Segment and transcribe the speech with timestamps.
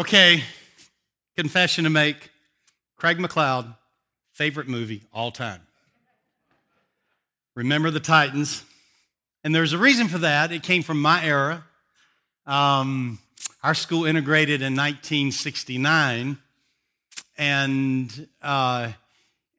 [0.00, 0.42] Okay,
[1.36, 2.30] confession to make.
[2.96, 3.76] Craig McLeod,
[4.32, 5.60] favorite movie all time.
[7.54, 8.64] Remember the Titans.
[9.44, 10.52] And there's a reason for that.
[10.52, 11.64] It came from my era.
[12.46, 13.18] Um,
[13.62, 16.38] our school integrated in 1969,
[17.36, 18.92] and uh,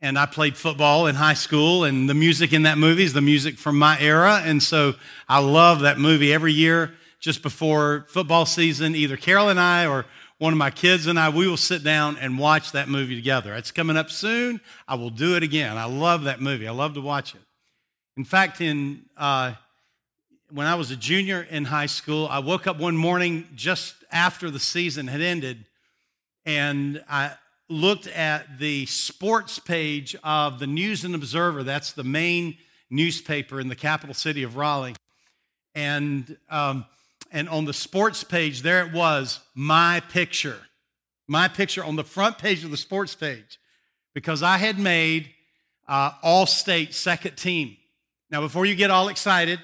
[0.02, 3.22] and I played football in high school, and the music in that movie is the
[3.22, 4.96] music from my era, and so
[5.30, 6.96] I love that movie every year.
[7.20, 10.08] Just before football season, either Carol and I or
[10.42, 13.54] one of my kids and I, we will sit down and watch that movie together.
[13.54, 14.60] It's coming up soon.
[14.88, 15.78] I will do it again.
[15.78, 16.68] I love that movie.
[16.68, 17.42] I love to watch it.
[18.18, 19.54] In fact, in uh,
[20.50, 24.50] when I was a junior in high school, I woke up one morning just after
[24.50, 25.64] the season had ended,
[26.44, 27.34] and I
[27.70, 31.62] looked at the sports page of the News and Observer.
[31.62, 32.58] That's the main
[32.90, 34.96] newspaper in the capital city of Raleigh,
[35.76, 36.86] and um,
[37.32, 40.60] and on the sports page, there it was, my picture.
[41.28, 43.60] My picture on the front page of the sports page
[44.14, 45.30] because I had made
[45.88, 47.78] uh, all state second team.
[48.30, 49.60] Now, before you get all excited,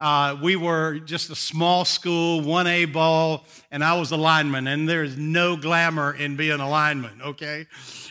[0.00, 4.88] uh, we were just a small school, 1A ball, and I was a lineman, and
[4.88, 7.66] there's no glamour in being a lineman, okay?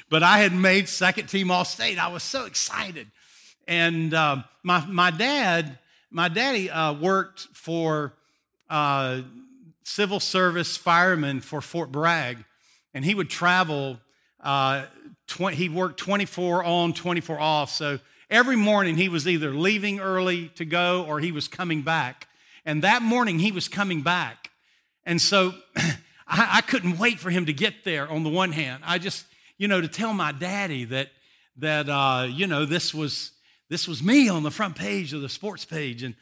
[0.10, 2.00] But I had made second team all state.
[2.00, 3.08] I was so excited.
[3.68, 5.78] And uh, my, my dad,
[6.10, 8.14] my daddy uh, worked for
[8.70, 9.22] uh,
[9.84, 12.44] civil service fireman for Fort Bragg,
[12.94, 14.00] and he would travel.
[14.40, 14.86] Uh,
[15.28, 17.72] tw- he worked 24 on, 24 off.
[17.72, 18.00] So
[18.30, 22.28] every morning he was either leaving early to go or he was coming back.
[22.66, 24.50] And that morning he was coming back.
[25.06, 25.54] And so
[26.28, 28.84] I, I couldn't wait for him to get there on the one hand.
[28.86, 29.26] I just,
[29.58, 31.10] you know, to tell my daddy that,
[31.58, 33.32] that uh, you know, this was,
[33.70, 36.04] this was me on the front page of the sports page.
[36.04, 36.16] And,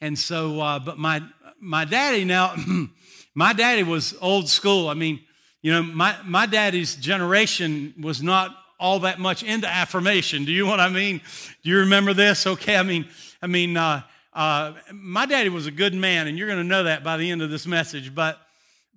[0.00, 1.22] and so, uh, but my,
[1.60, 2.54] my daddy now,
[3.34, 4.88] my daddy was old school.
[4.88, 5.20] I mean,
[5.62, 10.44] you know, my, my daddy's generation was not all that much into affirmation.
[10.46, 11.20] Do you know what I mean?
[11.62, 12.46] Do you remember this?
[12.46, 13.06] Okay, I mean,
[13.42, 14.02] I mean, uh,
[14.32, 17.30] uh, my daddy was a good man, and you're going to know that by the
[17.30, 18.14] end of this message.
[18.14, 18.38] But,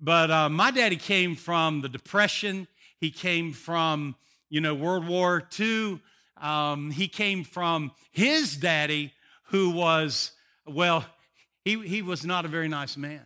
[0.00, 2.66] but uh, my daddy came from the Depression.
[2.98, 4.16] He came from,
[4.48, 6.00] you know, World War II.
[6.40, 9.12] Um, he came from his daddy,
[9.48, 10.32] who was,
[10.66, 11.04] well,
[11.64, 13.24] he, he was not a very nice man.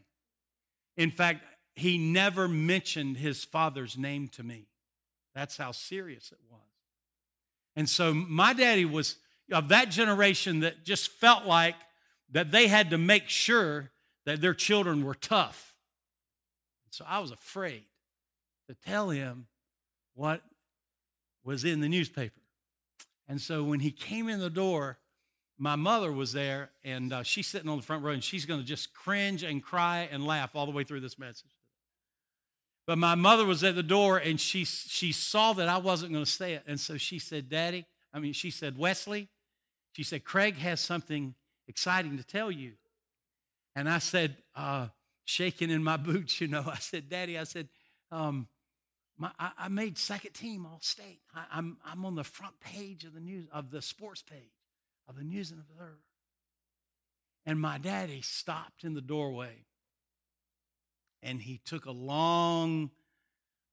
[0.96, 1.44] In fact,
[1.74, 4.66] he never mentioned his father's name to me.
[5.34, 6.60] That's how serious it was.
[7.76, 9.16] And so my daddy was
[9.52, 11.76] of that generation that just felt like
[12.30, 13.90] that they had to make sure
[14.26, 15.74] that their children were tough.
[16.90, 17.84] So I was afraid
[18.68, 19.46] to tell him
[20.14, 20.42] what
[21.44, 22.40] was in the newspaper.
[23.28, 24.98] And so when he came in the door,
[25.58, 28.60] my mother was there, and uh, she's sitting on the front row, and she's going
[28.60, 31.50] to just cringe and cry and laugh all the way through this message.
[32.86, 36.24] But my mother was at the door, and she she saw that I wasn't going
[36.24, 39.28] to say it, and so she said, "Daddy," I mean, she said, "Wesley,"
[39.92, 41.34] she said, "Craig has something
[41.66, 42.74] exciting to tell you,"
[43.74, 44.88] and I said, uh,
[45.24, 47.68] shaking in my boots, you know, I said, "Daddy," I said.
[48.10, 48.48] Um,
[49.20, 51.18] my, I, I, made second team all state.
[51.34, 54.57] I, I'm, I'm on the front page of the news of the sports page
[55.08, 55.98] of the News and Observer.
[57.46, 59.64] And my daddy stopped in the doorway
[61.22, 62.90] and he took a long,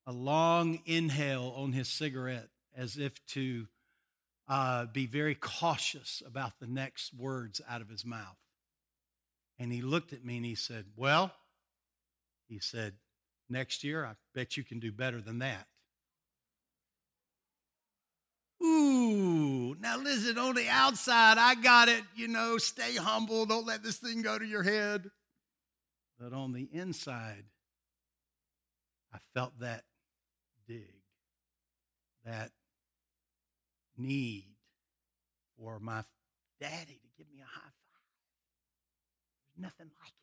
[0.08, 3.68] a long inhale on his cigarette as if to
[4.48, 8.38] uh, be very cautious about the next words out of his mouth.
[9.58, 11.34] And he looked at me and he said, Well,
[12.48, 12.94] he said,
[13.50, 15.68] next year, I bet you can do better than that.
[18.64, 22.04] Ooh, now listen, on the outside, I got it.
[22.16, 23.46] You know, stay humble.
[23.46, 25.10] Don't let this thing go to your head.
[26.20, 27.44] But on the inside,
[29.14, 29.84] I felt that
[30.68, 31.02] dig,
[32.26, 32.52] that
[33.98, 34.46] need
[35.58, 36.04] for my
[36.60, 38.04] daddy to give me a high five.
[39.56, 40.14] There's nothing like it.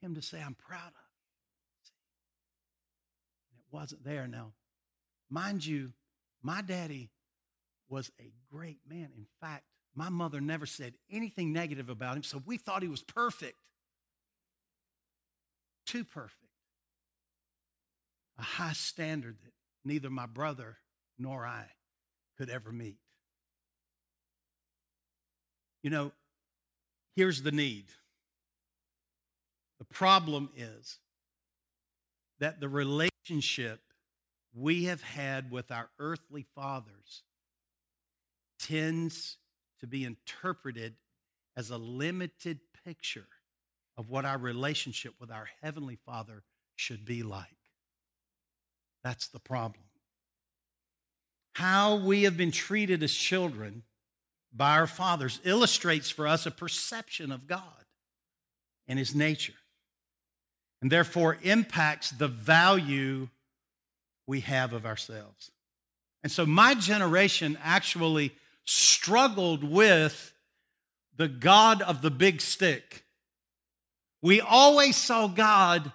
[0.00, 1.90] For him to say, I'm proud of you.
[3.50, 4.26] And it wasn't there.
[4.26, 4.52] Now,
[5.30, 5.92] mind you,
[6.44, 7.10] my daddy
[7.88, 9.08] was a great man.
[9.16, 9.64] In fact,
[9.94, 13.56] my mother never said anything negative about him, so we thought he was perfect.
[15.86, 16.38] Too perfect.
[18.38, 19.52] A high standard that
[19.84, 20.76] neither my brother
[21.18, 21.64] nor I
[22.36, 22.98] could ever meet.
[25.82, 26.12] You know,
[27.16, 27.86] here's the need.
[29.78, 30.98] The problem is
[32.40, 33.80] that the relationship
[34.54, 37.22] we have had with our earthly fathers
[38.58, 39.36] tends
[39.80, 40.94] to be interpreted
[41.56, 43.26] as a limited picture
[43.96, 46.42] of what our relationship with our Heavenly Father
[46.76, 47.56] should be like.
[49.02, 49.84] That's the problem.
[51.54, 53.82] How we have been treated as children
[54.52, 57.60] by our fathers illustrates for us a perception of God
[58.88, 59.54] and His nature,
[60.80, 63.28] and therefore impacts the value
[64.26, 65.50] we have of ourselves.
[66.22, 68.32] And so my generation actually
[68.64, 70.32] struggled with
[71.16, 73.04] the God of the big stick.
[74.22, 75.92] We always saw God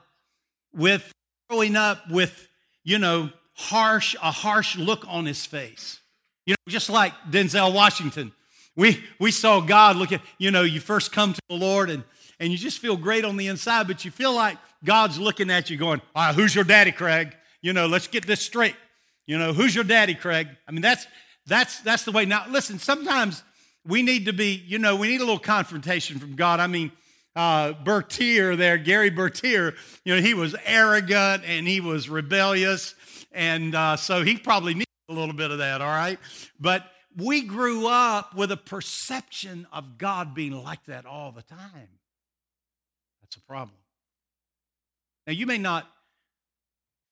[0.74, 1.12] with
[1.50, 2.48] growing up with,
[2.84, 6.00] you know, harsh, a harsh look on his face.
[6.46, 8.32] You know, just like Denzel Washington.
[8.76, 12.04] We, we saw God look at, you know, you first come to the Lord and,
[12.40, 15.70] and you just feel great on the inside, but you feel like God's looking at
[15.70, 17.36] you going, right, who's your daddy, Craig?
[17.62, 18.76] You know, let's get this straight.
[19.28, 20.48] You know, who's your daddy, Craig?
[20.68, 21.06] I mean, that's
[21.46, 22.26] that's that's the way.
[22.26, 23.44] Now, listen, sometimes
[23.86, 26.60] we need to be, you know, we need a little confrontation from God.
[26.60, 26.92] I mean,
[27.36, 32.96] uh, Bertier there, Gary Bertier, you know, he was arrogant and he was rebellious.
[33.32, 36.20] And uh, so he probably needed a little bit of that, all right?
[36.60, 36.86] But
[37.16, 41.90] we grew up with a perception of God being like that all the time.
[43.22, 43.78] That's a problem.
[45.28, 45.88] Now, you may not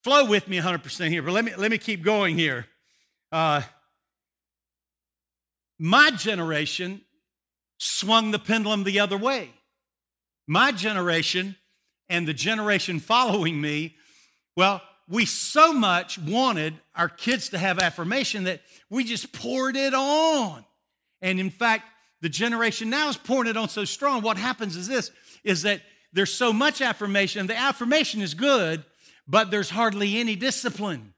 [0.07, 2.65] flow with me 100% here, but let me, let me keep going here.
[3.29, 3.61] Uh,
[5.77, 7.01] my generation
[7.77, 9.51] swung the pendulum the other way.
[10.47, 11.57] My generation
[12.07, 13.97] and the generation following me,
[14.55, 19.93] well, we so much wanted our kids to have affirmation that we just poured it
[19.93, 20.63] on.
[21.21, 21.83] And in fact,
[22.21, 24.21] the generation now is pouring it on so strong.
[24.21, 25.11] What happens is this
[25.43, 25.81] is that
[26.13, 27.45] there's so much affirmation.
[27.47, 28.85] The affirmation is good,
[29.27, 31.13] but there's hardly any discipline.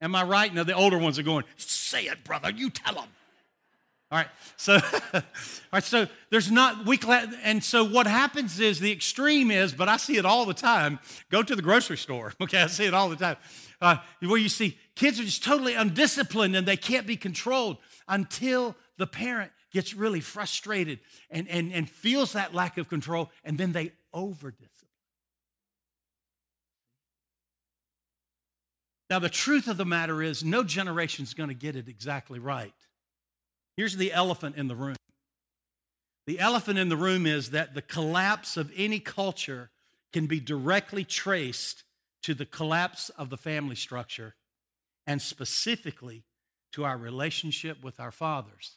[0.00, 0.52] Am I right?
[0.52, 3.08] Now the older ones are going, say it, brother, you tell them.
[4.10, 4.74] All right, so,
[5.14, 5.22] all
[5.70, 9.98] right, so there's not weak, and so what happens is the extreme is, but I
[9.98, 10.98] see it all the time.
[11.30, 12.62] Go to the grocery store, okay?
[12.62, 13.36] I see it all the time,
[13.82, 17.76] uh, where you see kids are just totally undisciplined and they can't be controlled
[18.08, 23.58] until the parent gets really frustrated and, and, and feels that lack of control, and
[23.58, 24.78] then they over discipline.
[29.10, 32.38] Now, the truth of the matter is, no generation is going to get it exactly
[32.38, 32.74] right.
[33.76, 34.96] Here's the elephant in the room
[36.26, 39.70] the elephant in the room is that the collapse of any culture
[40.12, 41.84] can be directly traced
[42.22, 44.34] to the collapse of the family structure
[45.06, 46.24] and specifically
[46.72, 48.76] to our relationship with our fathers.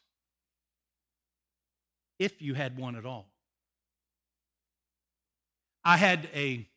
[2.20, 3.28] If you had one at all.
[5.84, 6.68] I had a,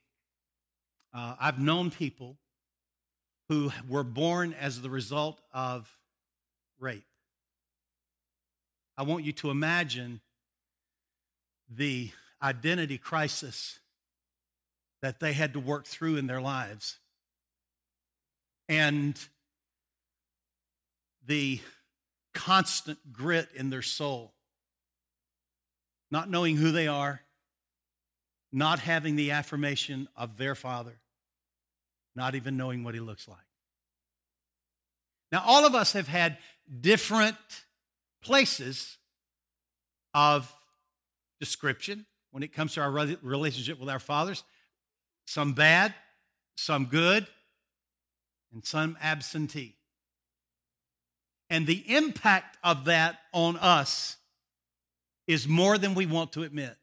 [1.15, 2.37] have uh, known people
[3.49, 5.91] who were born as the result of
[6.79, 7.05] rape.
[8.97, 10.21] I want you to imagine
[11.69, 12.11] the
[12.43, 13.81] identity crisis
[15.03, 16.99] that they had to work through in their lives
[18.69, 19.19] and
[21.27, 21.61] the
[22.33, 24.35] constant grit in their soul,
[26.11, 27.23] not knowing who they are,
[28.53, 31.01] not having the affirmation of their father,
[32.15, 33.39] not even knowing what he looks like.
[35.33, 36.39] Now, all of us have had
[36.81, 37.37] different
[38.23, 38.99] places
[40.15, 40.53] of
[41.41, 44.45] description when it comes to our relationship with our fathers.
[45.27, 45.95] Some bad,
[46.57, 47.27] some good,
[48.53, 49.75] and some absentee.
[51.51, 54.17] And the impact of that on us
[55.27, 56.77] is more than we want to admit.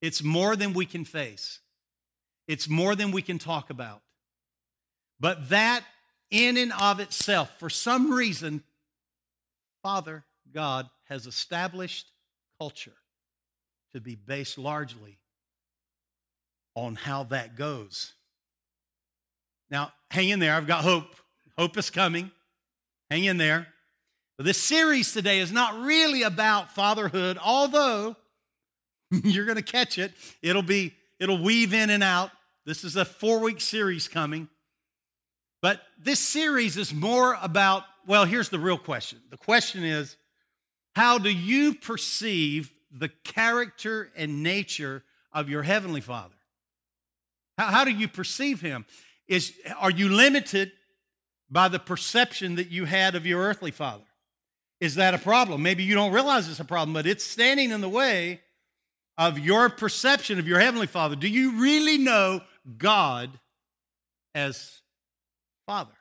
[0.00, 1.60] It's more than we can face.
[2.46, 4.02] It's more than we can talk about.
[5.20, 5.84] But that,
[6.30, 8.62] in and of itself, for some reason,
[9.82, 12.06] Father God has established
[12.58, 12.94] culture
[13.92, 15.18] to be based largely
[16.74, 18.12] on how that goes.
[19.70, 20.54] Now, hang in there.
[20.54, 21.14] I've got hope.
[21.58, 22.30] Hope is coming.
[23.10, 23.66] Hang in there.
[24.36, 28.16] But this series today is not really about fatherhood, although
[29.10, 30.12] you're going to catch it.
[30.42, 32.30] It'll be it'll weave in and out.
[32.66, 34.48] This is a 4-week series coming.
[35.64, 39.20] But this series is more about well, here's the real question.
[39.30, 40.18] The question is
[40.94, 46.34] how do you perceive the character and nature of your Heavenly Father?
[47.56, 48.84] How, how do you perceive Him?
[49.26, 50.72] Is, are you limited
[51.50, 54.04] by the perception that you had of your earthly father?
[54.82, 55.62] Is that a problem?
[55.62, 58.42] Maybe you don't realize it's a problem, but it's standing in the way
[59.16, 61.16] of your perception of your Heavenly Father.
[61.16, 62.42] Do you really know
[62.76, 63.30] God
[64.34, 64.82] as
[65.66, 65.96] Father?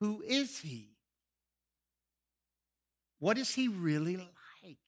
[0.00, 0.88] Who is he?
[3.18, 4.78] What is he really like?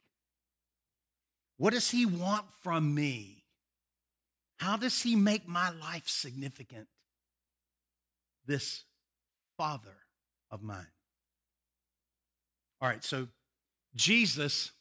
[1.59, 3.44] What does he want from me?
[4.59, 6.88] How does he make my life significant?
[8.47, 8.85] This
[9.56, 9.97] Father
[10.50, 10.87] of mine.
[12.80, 13.28] All right, so
[13.94, 14.73] Jesus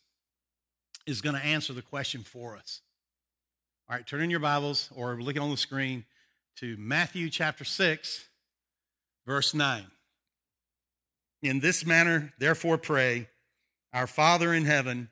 [1.06, 2.82] is going to answer the question for us.
[3.90, 6.06] All right, turn in your Bibles or look on the screen
[6.58, 8.26] to Matthew chapter 6,
[9.26, 9.86] verse 9.
[11.44, 13.28] In this manner, therefore, pray,
[13.94, 15.10] Our Father in heaven,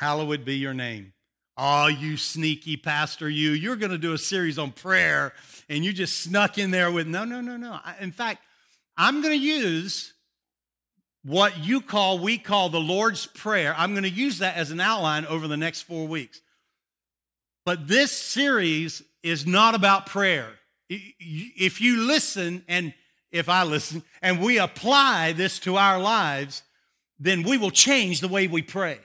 [0.00, 1.12] hallowed be your name.
[1.56, 3.50] Oh, you sneaky pastor, you.
[3.50, 5.32] You're going to do a series on prayer,
[5.68, 7.78] and you just snuck in there with no, no, no, no.
[8.00, 8.42] In fact,
[8.96, 10.14] I'm going to use
[11.24, 13.74] what you call, we call the Lord's Prayer.
[13.76, 16.40] I'm going to use that as an outline over the next four weeks.
[17.66, 20.48] But this series is not about prayer.
[20.88, 22.94] If you listen, and
[23.30, 26.62] if I listen, and we apply this to our lives,
[27.18, 28.98] then we will change the way we pray.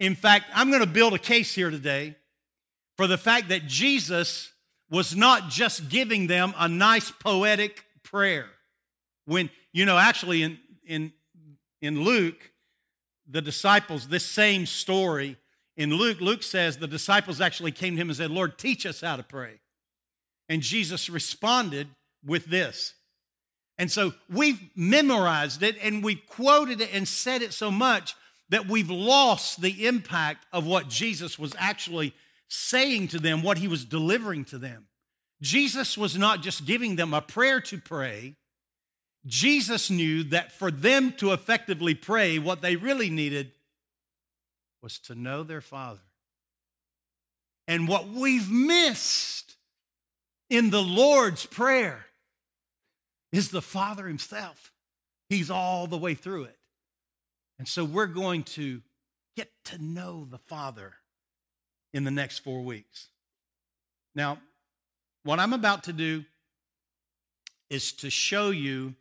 [0.00, 2.16] In fact, I'm going to build a case here today
[2.96, 4.52] for the fact that Jesus
[4.90, 8.46] was not just giving them a nice poetic prayer.
[9.26, 11.12] When, you know, actually in, in,
[11.82, 12.52] in Luke,
[13.28, 15.36] the disciples, this same story,
[15.76, 19.00] in Luke, Luke says the disciples actually came to him and said, Lord, teach us
[19.00, 19.60] how to pray.
[20.48, 21.88] And Jesus responded
[22.24, 22.94] with this.
[23.78, 28.16] And so we've memorized it and we've quoted it and said it so much
[28.48, 32.14] that we've lost the impact of what Jesus was actually
[32.48, 34.86] saying to them, what he was delivering to them.
[35.40, 38.34] Jesus was not just giving them a prayer to pray.
[39.26, 43.52] Jesus knew that for them to effectively pray, what they really needed
[44.82, 46.00] was to know their Father.
[47.68, 49.56] And what we've missed
[50.48, 52.06] in the Lord's Prayer
[53.32, 54.72] is the Father Himself.
[55.28, 56.56] He's all the way through it.
[57.58, 58.82] And so we're going to
[59.36, 60.94] get to know the Father
[61.92, 63.08] in the next four weeks.
[64.14, 64.38] Now,
[65.24, 66.24] what I'm about to do
[67.70, 68.94] is to show you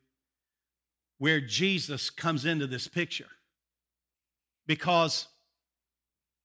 [1.19, 3.27] where Jesus comes into this picture.
[4.67, 5.27] Because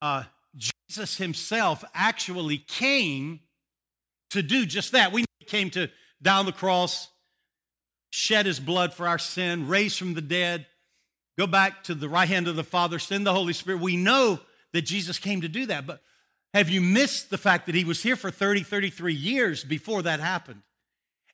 [0.01, 0.25] uh,
[0.57, 3.41] Jesus himself actually came
[4.31, 5.13] to do just that.
[5.13, 5.91] We came to
[6.23, 7.09] down the cross,
[8.13, 10.67] shed his blood for our sin, raised from the dead,
[11.39, 13.81] go back to the right hand of the Father, send the Holy Spirit.
[13.81, 14.39] We know
[14.75, 16.03] that Jesus came to do that, but
[16.53, 20.21] have you missed the fact that he was here for 30, 33 years before that
[20.21, 20.61] happened?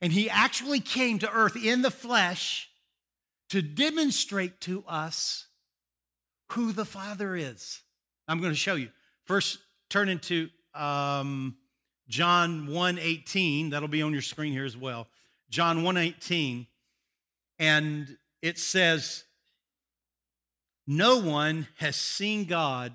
[0.00, 2.70] And he actually came to earth in the flesh
[3.50, 5.48] to demonstrate to us
[6.52, 7.80] who the Father is.
[8.28, 8.90] I'm going to show you.
[9.24, 9.58] First,
[9.90, 11.56] turn into um,
[12.08, 13.70] John 1:18.
[13.70, 15.08] That'll be on your screen here as well.
[15.50, 16.66] John 1:18.
[17.58, 19.24] And it says,
[20.88, 22.94] no one has seen God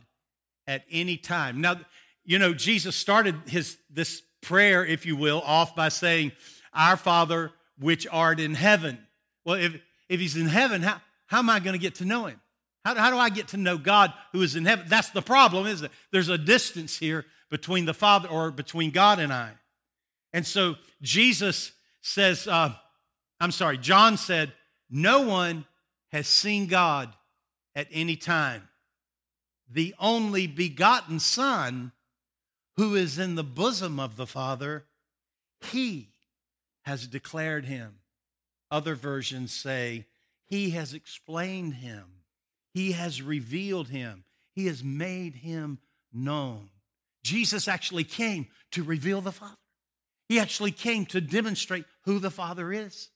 [0.65, 1.62] at any time.
[1.62, 1.79] Now,
[2.25, 6.31] you know, Jesus started his this prayer, if you will, off by saying,
[6.74, 8.98] Our Father which art in heaven.
[9.45, 9.79] Well, if,
[10.10, 12.41] if he's in heaven, how, how am I going to get to know him?
[12.83, 14.86] How, how do I get to know God who is in heaven?
[14.89, 15.91] That's the problem, isn't it?
[16.12, 19.51] There's a distance here between the Father or between God and I.
[20.33, 22.74] And so Jesus says, uh,
[23.39, 24.53] I'm sorry, John said,
[24.89, 25.65] No one
[26.12, 27.12] has seen God
[27.74, 28.67] at any time.
[29.72, 31.93] The only begotten Son,
[32.75, 34.83] who is in the bosom of the Father,
[35.72, 36.10] he
[36.83, 37.95] has declared him.
[38.69, 40.05] Other versions say,
[40.45, 42.03] He has explained him,
[42.74, 45.79] He has revealed him, He has made him
[46.12, 46.69] known.
[47.24, 49.55] Jesus actually came to reveal the Father.
[50.30, 53.10] He actually came to demonstrate who the Father is.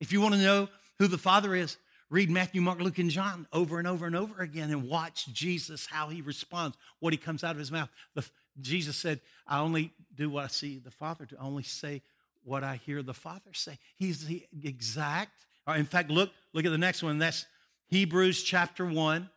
[0.00, 0.68] If you want to know
[0.98, 1.76] who the Father is,
[2.12, 5.86] Read Matthew, Mark, Luke, and John over and over and over again and watch Jesus,
[5.86, 7.88] how he responds, what he comes out of his mouth.
[8.14, 8.22] The,
[8.60, 11.36] Jesus said, I only do what I see the Father do.
[11.40, 12.02] I only say
[12.44, 13.78] what I hear the Father say.
[13.96, 15.46] He's the exact.
[15.74, 17.16] in fact, look, look at the next one.
[17.16, 17.46] That's
[17.88, 19.30] Hebrews chapter 1,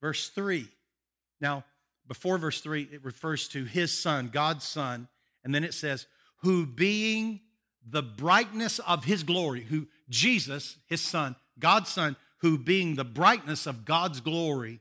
[0.00, 0.66] verse 3.
[1.40, 1.64] Now,
[2.08, 5.06] before verse 3, it refers to his son, God's son.
[5.44, 6.08] And then it says,
[6.42, 7.40] who being
[7.88, 13.66] the brightness of his glory, who Jesus, his son, God's Son, who being the brightness
[13.66, 14.80] of God's glory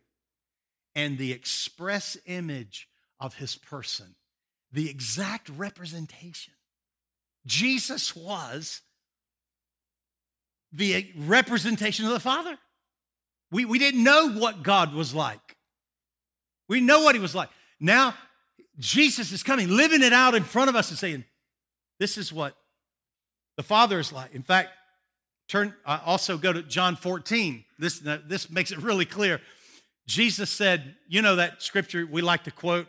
[0.96, 2.88] and the express image
[3.20, 4.16] of his person,
[4.72, 6.54] the exact representation.
[7.46, 8.82] Jesus was
[10.72, 12.58] the representation of the Father.
[13.51, 15.58] We, we didn't know what God was like.
[16.68, 17.50] We know what he was like.
[17.80, 18.13] Now,
[18.78, 21.25] Jesus is coming, living it out in front of us and saying,
[22.00, 22.56] This is what
[23.58, 24.34] the Father is like.
[24.34, 24.70] In fact,
[25.48, 27.65] Turn also go to John 14.
[27.79, 29.41] This, this makes it really clear.
[30.06, 32.88] Jesus said, you know that scripture we like to quote,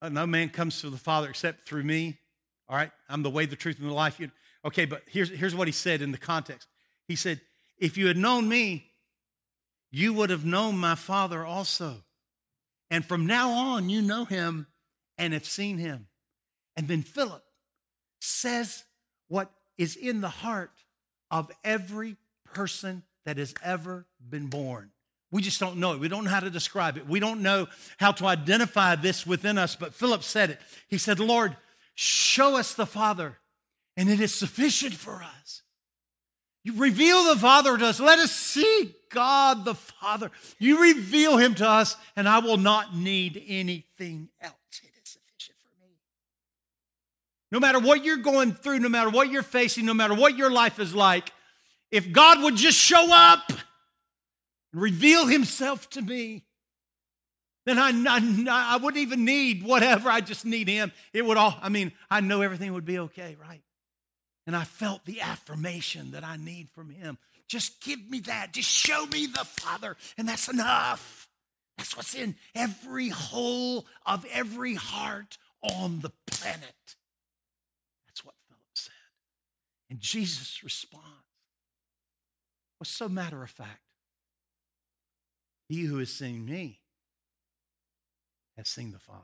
[0.00, 2.18] Uh, no man comes to the Father except through me.
[2.68, 4.18] All right, I'm the way, the truth, and the life.
[4.18, 4.30] You,
[4.64, 6.68] Okay, but here's, here's what he said in the context.
[7.08, 7.40] He said,
[7.78, 8.86] If you had known me,
[9.90, 12.04] you would have known my Father also.
[12.90, 14.66] And from now on, you know him
[15.18, 16.06] and have seen him.
[16.76, 17.42] And then Philip
[18.22, 18.84] says
[19.28, 20.70] what is in the heart
[21.30, 24.90] of every person that has ever been born.
[25.30, 26.00] We just don't know it.
[26.00, 27.08] We don't know how to describe it.
[27.08, 29.74] We don't know how to identify this within us.
[29.74, 30.60] But Philip said it.
[30.88, 31.56] He said, Lord,
[31.94, 33.38] show us the Father,
[33.96, 35.62] and it is sufficient for us.
[36.64, 37.98] You reveal the Father to us.
[37.98, 40.30] Let us see God the Father.
[40.58, 44.54] You reveal him to us, and I will not need anything else.
[44.82, 45.96] It is sufficient for me.
[47.52, 50.50] No matter what you're going through, no matter what you're facing, no matter what your
[50.50, 51.30] life is like,
[51.90, 53.52] if God would just show up
[54.72, 56.42] and reveal himself to me,
[57.66, 60.08] then I, I, I wouldn't even need whatever.
[60.08, 60.90] I just need him.
[61.12, 63.62] It would all, I mean, I know everything would be okay, right?
[64.46, 67.18] And I felt the affirmation that I need from him.
[67.48, 68.52] Just give me that.
[68.52, 71.28] Just show me the Father, and that's enough.
[71.76, 76.96] That's what's in every hole of every heart on the planet.
[78.08, 78.92] That's what Philip said.
[79.92, 81.04] And Jesus' response
[82.78, 83.82] was so matter of fact.
[85.68, 86.80] He who has seen me
[88.56, 89.18] has seen the Father.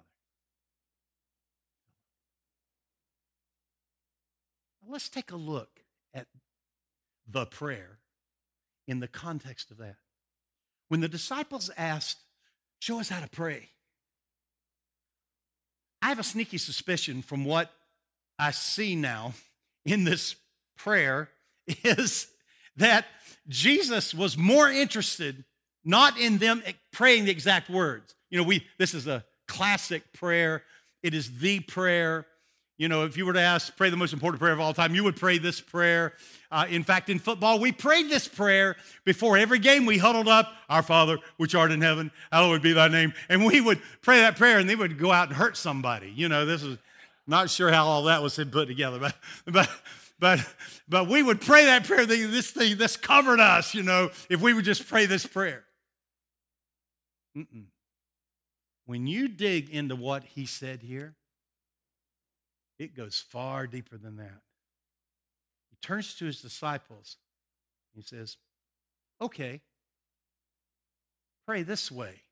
[4.90, 5.80] let's take a look
[6.12, 6.26] at
[7.26, 7.98] the prayer
[8.86, 9.96] in the context of that.
[10.88, 12.18] When the disciples asked,
[12.78, 13.70] Show us how to pray,
[16.02, 17.70] I have a sneaky suspicion from what
[18.38, 19.32] I see now
[19.86, 20.36] in this
[20.78, 21.30] prayer
[21.66, 22.28] is
[22.76, 23.06] that
[23.48, 25.44] Jesus was more interested
[25.84, 28.14] not in them praying the exact words.
[28.30, 30.62] You know, we this is a classic prayer.
[31.02, 32.26] It is the prayer.
[32.76, 34.94] You know, if you were to ask, pray the most important prayer of all time,
[34.94, 36.12] you would pray this prayer.
[36.50, 39.84] Uh, in fact, in football, we prayed this prayer before every game.
[39.84, 43.14] We huddled up, Our Father, which art in heaven, hallowed be thy name.
[43.28, 46.12] And we would pray that prayer and they would go out and hurt somebody.
[46.14, 46.78] You know, this is
[47.26, 49.68] not sure how all that was put together, but, but,
[50.18, 50.40] but,
[50.88, 52.06] but we would pray that prayer.
[52.06, 55.64] This thing, this covered us, you know, if we would just pray this prayer.
[57.36, 57.66] Mm-mm.
[58.86, 61.14] When you dig into what he said here,
[62.78, 64.40] it goes far deeper than that.
[65.70, 67.16] He turns to his disciples.
[67.94, 68.36] He says,
[69.20, 69.60] Okay,
[71.46, 72.22] pray this way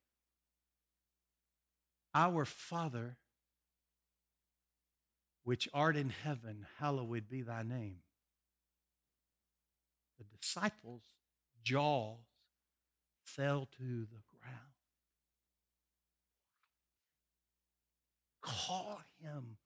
[2.15, 3.17] Our Father,
[5.47, 7.99] which art in heaven, hallowed be thy name.
[10.19, 11.05] The disciples'
[11.63, 12.19] jaws
[13.23, 14.75] fell to the ground.
[18.43, 19.57] Call him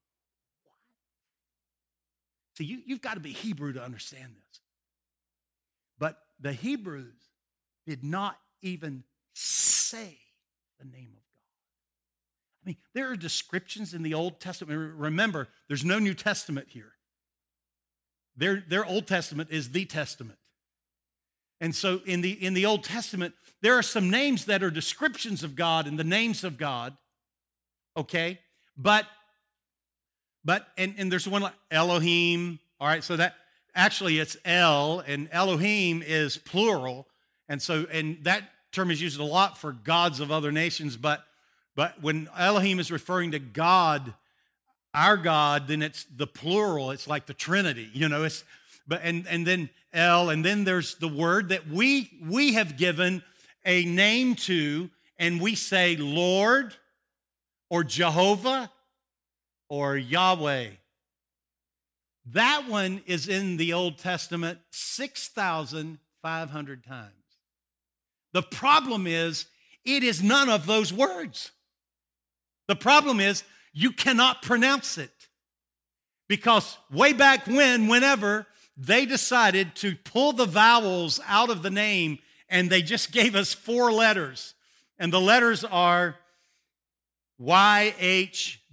[2.57, 4.59] See, you, you've got to be Hebrew to understand this.
[5.97, 7.17] But the Hebrews
[7.87, 10.19] did not even say
[10.77, 11.30] the name of.
[12.63, 14.93] I mean, there are descriptions in the Old Testament.
[14.95, 16.93] Remember, there's no New Testament here.
[18.35, 20.37] Their, their Old Testament is the Testament.
[21.59, 25.43] And so in the, in the Old Testament, there are some names that are descriptions
[25.43, 26.97] of God and the names of God,
[27.97, 28.39] okay?
[28.77, 29.05] But
[30.43, 33.35] but, and, and there's one like Elohim, all right, so that
[33.75, 37.07] actually it's El, and Elohim is plural.
[37.47, 41.23] And so, and that term is used a lot for gods of other nations, but
[41.81, 44.13] but when Elohim is referring to God,
[44.93, 46.91] our God, then it's the plural.
[46.91, 48.23] It's like the Trinity, you know.
[48.23, 48.43] It's
[48.87, 53.23] but and and then El, and then there's the word that we we have given
[53.65, 56.75] a name to, and we say Lord
[57.71, 58.71] or Jehovah
[59.67, 60.67] or Yahweh.
[62.27, 67.09] That one is in the Old Testament 6,500 times.
[68.33, 69.47] The problem is,
[69.83, 71.49] it is none of those words.
[72.71, 75.11] The problem is, you cannot pronounce it.
[76.29, 82.19] Because way back when, whenever, they decided to pull the vowels out of the name
[82.47, 84.53] and they just gave us four letters.
[84.97, 86.15] And the letters are
[87.41, 88.63] YHWH.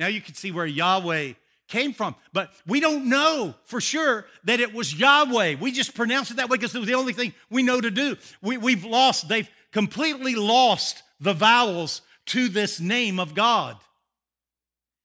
[0.00, 1.34] Now you can see where Yahweh
[1.68, 5.54] came from, but we don't know for sure that it was Yahweh.
[5.60, 7.92] We just pronounce it that way because it was the only thing we know to
[7.92, 8.16] do.
[8.42, 13.76] We, we've lost, they've completely lost the vowels to this name of God.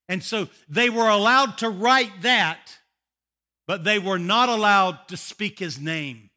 [0.07, 2.77] And so they were allowed to write that,
[3.67, 6.29] but they were not allowed to speak his name.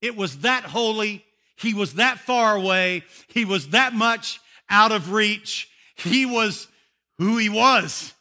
[0.00, 1.24] It was that holy.
[1.56, 3.04] He was that far away.
[3.28, 5.68] He was that much out of reach.
[5.96, 6.68] He was
[7.16, 8.12] who he was.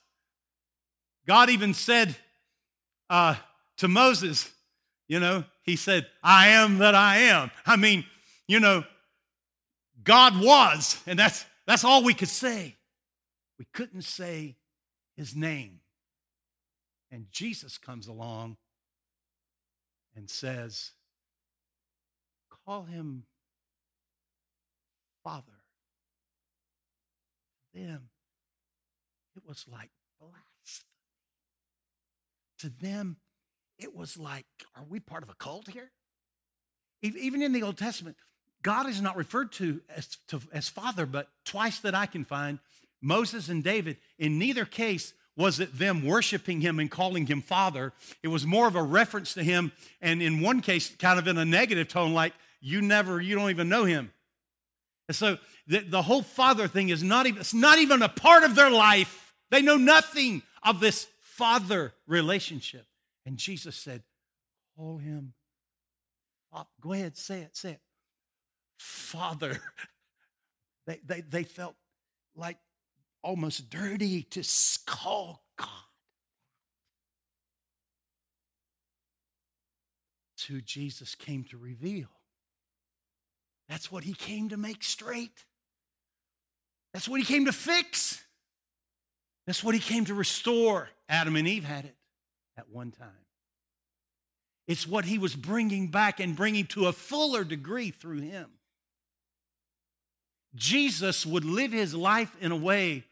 [1.28, 2.16] God even said
[3.10, 3.36] uh,
[3.78, 4.50] to Moses,
[5.08, 7.52] you know, he said, I am that I am.
[7.66, 8.06] I mean,
[8.48, 8.86] you know,
[10.04, 12.76] God was, and that's that's all we could say.
[13.60, 14.56] We couldn't say
[15.16, 15.82] his name.
[17.12, 18.58] And Jesus comes along
[20.16, 20.92] and says,
[22.66, 23.24] Call him
[25.24, 25.44] Father.
[27.74, 28.10] Them,
[29.36, 30.88] it was like blasphemy.
[32.60, 33.18] To them,
[33.78, 35.92] it was like, are we part of a cult here?
[37.02, 38.18] Even in the Old Testament,
[38.68, 42.60] God is not referred to as, to as father, but twice that I can find,
[43.02, 47.94] Moses and David, in neither case was it them worshiping him and calling him father.
[48.24, 51.38] It was more of a reference to him, and in one case, kind of in
[51.38, 54.12] a negative tone, like, you never, you don't even know him.
[55.08, 58.44] And so the, the whole father thing is not even, it's not even a part
[58.44, 59.34] of their life.
[59.50, 62.86] They know nothing of this father relationship.
[63.26, 64.04] And Jesus said,
[64.76, 65.36] Call him.
[66.82, 67.80] Go ahead, say it, say it.
[68.78, 69.60] Father.
[70.88, 71.76] They, they, they felt
[72.34, 72.56] like
[73.22, 74.42] almost dirty to
[74.86, 75.68] call God.
[80.34, 82.08] It's who Jesus came to reveal.
[83.68, 85.44] That's what he came to make straight.
[86.94, 88.24] That's what he came to fix.
[89.46, 90.90] That's what he came to restore.
[91.10, 91.96] Adam and Eve had it
[92.58, 93.10] at one time.
[94.68, 98.52] It's what he was bringing back and bringing to a fuller degree through him.
[100.56, 103.04] Jesus would live his life in a way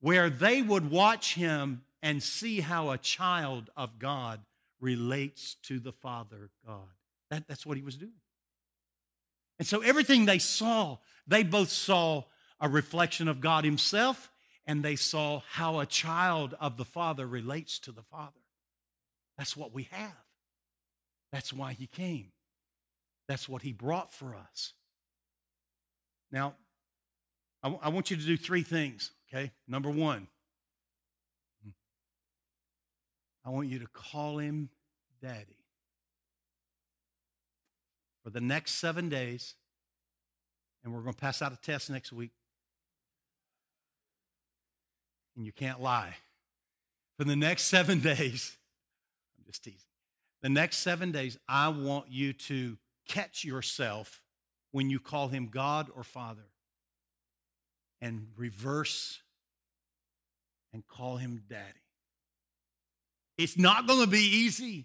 [0.00, 4.40] where they would watch him and see how a child of God
[4.80, 6.88] relates to the Father God.
[7.30, 8.12] That, that's what he was doing.
[9.58, 12.24] And so everything they saw, they both saw
[12.60, 14.30] a reflection of God Himself
[14.66, 18.40] and they saw how a child of the Father relates to the Father.
[19.36, 20.16] That's what we have.
[21.32, 22.32] That's why He came.
[23.28, 24.72] That's what He brought for us.
[26.30, 26.54] Now,
[27.62, 29.52] I, w- I want you to do three things, okay?
[29.68, 30.26] Number one,
[33.44, 34.68] I want you to call Him
[35.20, 35.58] Daddy
[38.22, 39.54] for the next seven days,
[40.82, 42.32] and we're going to pass out a test next week.
[45.36, 46.16] And you can't lie.
[47.18, 48.56] For the next seven days,
[49.38, 49.78] I'm just teasing.
[50.42, 52.76] The next seven days, I want you to
[53.08, 54.20] catch yourself
[54.72, 56.42] when you call him God or Father
[58.02, 59.22] and reverse
[60.74, 61.62] and call him Daddy.
[63.38, 64.84] It's not going to be easy.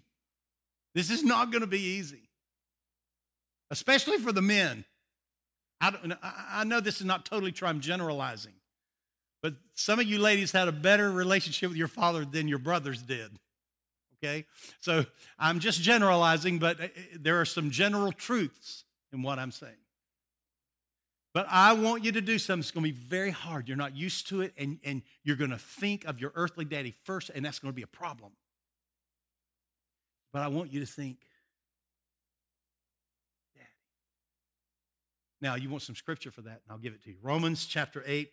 [0.94, 2.28] This is not going to be easy
[3.70, 4.84] especially for the men.
[5.80, 6.16] I,
[6.50, 8.54] I know this is not totally true, I'm generalizing.
[9.42, 13.02] But some of you ladies had a better relationship with your father than your brothers
[13.02, 13.30] did.
[14.16, 14.46] Okay?
[14.80, 15.04] So
[15.38, 16.88] I'm just generalizing, but uh, uh,
[17.20, 19.72] there are some general truths in what I'm saying.
[21.38, 23.68] But I want you to do something that's going to be very hard.
[23.68, 26.96] You're not used to it, and, and you're going to think of your earthly daddy
[27.04, 28.32] first, and that's going to be a problem.
[30.32, 31.18] But I want you to think,
[33.54, 33.68] Daddy.
[35.40, 37.18] Now, you want some scripture for that, and I'll give it to you.
[37.22, 38.32] Romans chapter 8.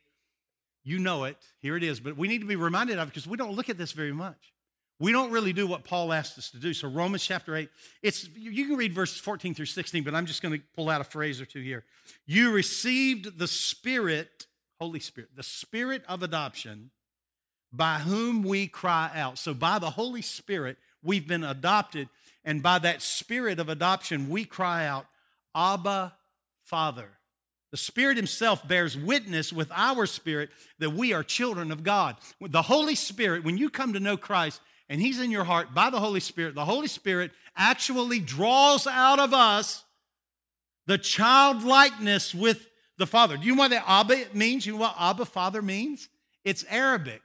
[0.83, 1.37] You know it.
[1.59, 1.99] Here it is.
[1.99, 4.13] But we need to be reminded of it because we don't look at this very
[4.13, 4.54] much.
[4.99, 6.73] We don't really do what Paul asked us to do.
[6.73, 7.69] So, Romans chapter 8,
[8.01, 11.01] it's, you can read verses 14 through 16, but I'm just going to pull out
[11.01, 11.83] a phrase or two here.
[12.25, 14.47] You received the Spirit,
[14.79, 16.91] Holy Spirit, the Spirit of adoption,
[17.73, 19.37] by whom we cry out.
[19.37, 22.07] So, by the Holy Spirit, we've been adopted.
[22.45, 25.07] And by that Spirit of adoption, we cry out,
[25.53, 26.13] Abba,
[26.63, 27.09] Father.
[27.71, 32.15] The Spirit Himself bears witness with our spirit that we are children of God.
[32.39, 35.89] The Holy Spirit, when you come to know Christ and He's in your heart by
[35.89, 39.83] the Holy Spirit, the Holy Spirit actually draws out of us
[40.87, 42.67] the childlikeness with
[42.97, 43.37] the Father.
[43.37, 44.65] Do you know what that Abba means?
[44.65, 46.09] You know what Abba, Father means?
[46.43, 47.21] It's Arabic,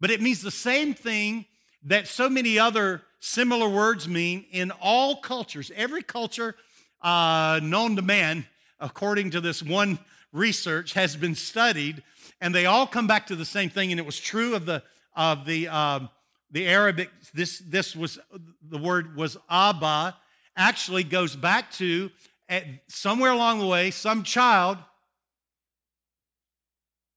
[0.00, 1.46] but it means the same thing
[1.84, 5.70] that so many other similar words mean in all cultures.
[5.74, 6.54] Every culture
[7.02, 8.46] uh, known to man
[8.82, 9.98] according to this one
[10.32, 12.02] research, has been studied,
[12.40, 13.92] and they all come back to the same thing.
[13.92, 14.82] And it was true of the
[15.14, 16.10] of the um,
[16.52, 17.10] the Arabic.
[17.34, 18.18] This this was
[18.62, 20.16] the word was Abba.
[20.56, 22.10] Actually, goes back to
[22.48, 24.78] at, somewhere along the way some child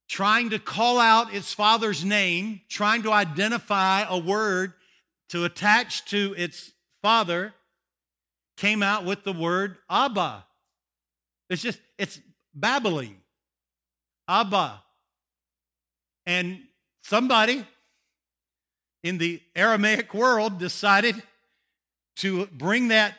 [0.08, 4.74] trying to call out its father's name, trying to identify a word
[5.30, 6.72] to attach to its
[7.02, 7.54] father,
[8.58, 10.46] came out with the word Abba.
[11.50, 12.20] It's just, it's
[12.54, 13.18] babbling.
[14.28, 14.82] Abba.
[16.26, 16.60] And
[17.04, 17.66] somebody
[19.06, 21.22] in the Aramaic world decided
[22.16, 23.14] to bring that,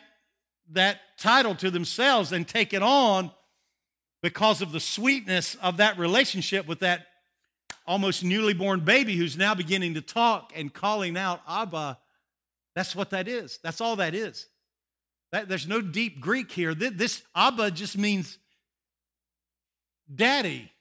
[0.72, 3.30] that title to themselves and take it on
[4.20, 7.06] because of the sweetness of that relationship with that
[7.86, 11.96] almost newly born baby who's now beginning to talk and calling out Abba.
[12.74, 13.60] That's what that is.
[13.62, 14.48] That's all that is.
[15.30, 16.74] That, there's no deep Greek here.
[16.74, 18.38] This, this Abba just means
[20.12, 20.72] daddy.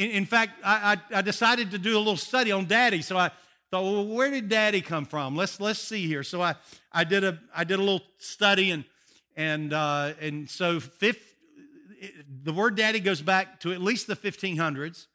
[0.00, 3.02] In, in fact, I, I, I, decided to do a little study on daddy.
[3.02, 3.30] So I
[3.70, 5.36] thought, well, where did daddy come from?
[5.36, 6.22] Let's, let's see here.
[6.22, 6.54] So I,
[6.90, 8.86] I, did, a, I did a little study, and,
[9.36, 11.36] and, uh, and so fifth,
[12.42, 15.06] the word daddy goes back to at least the 1500s,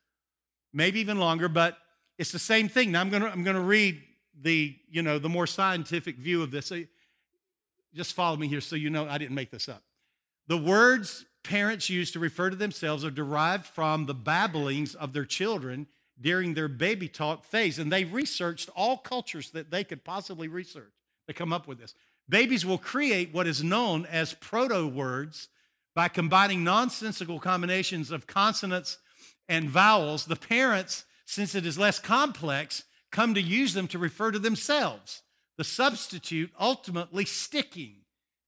[0.72, 1.80] maybe even longer, but
[2.20, 2.92] it's the same thing.
[2.92, 4.04] Now I'm going to I'm going to read
[4.40, 6.68] the, you know, the more scientific view of this.
[6.68, 6.84] So
[7.96, 9.82] just follow me here so you know I didn't make this up.
[10.48, 15.26] The words parents use to refer to themselves are derived from the babblings of their
[15.26, 15.88] children
[16.20, 17.80] during their baby talk phase.
[17.80, 20.92] And they researched all cultures that they could possibly research
[21.28, 21.94] to come up with this.
[22.28, 25.48] Babies will create what is known as proto words
[25.94, 28.98] by combining nonsensical combinations of consonants
[29.48, 30.26] and vowels.
[30.26, 35.22] The parents, since it is less complex, come to use them to refer to themselves,
[35.58, 37.98] the substitute ultimately sticking.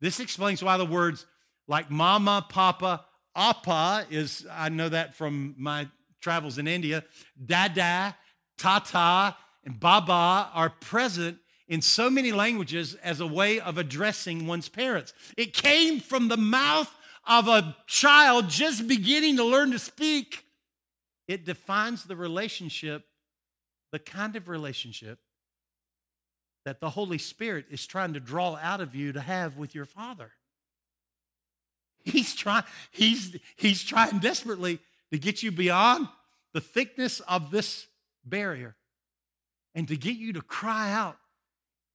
[0.02, 1.26] This explains why the words
[1.68, 5.88] like mama, papa, appa is, I know that from my
[6.22, 7.04] travels in India,
[7.44, 8.16] dada,
[8.58, 14.70] tata, and baba are present in so many languages as a way of addressing one's
[14.70, 15.14] parents.
[15.36, 16.92] It came from the mouth
[17.28, 20.46] of a child just beginning to learn to speak.
[21.28, 23.04] It defines the relationship,
[23.92, 25.20] the kind of relationship
[26.64, 29.86] that the Holy Spirit is trying to draw out of you to have with your
[29.86, 30.32] Father.
[32.08, 34.80] He's trying, he's, he's trying desperately
[35.12, 36.08] to get you beyond
[36.54, 37.88] the thickness of this
[38.24, 38.76] barrier
[39.76, 41.18] and to get you to cry out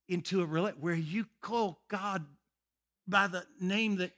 [0.09, 2.27] into a relate where you call God
[3.09, 4.13] by the name that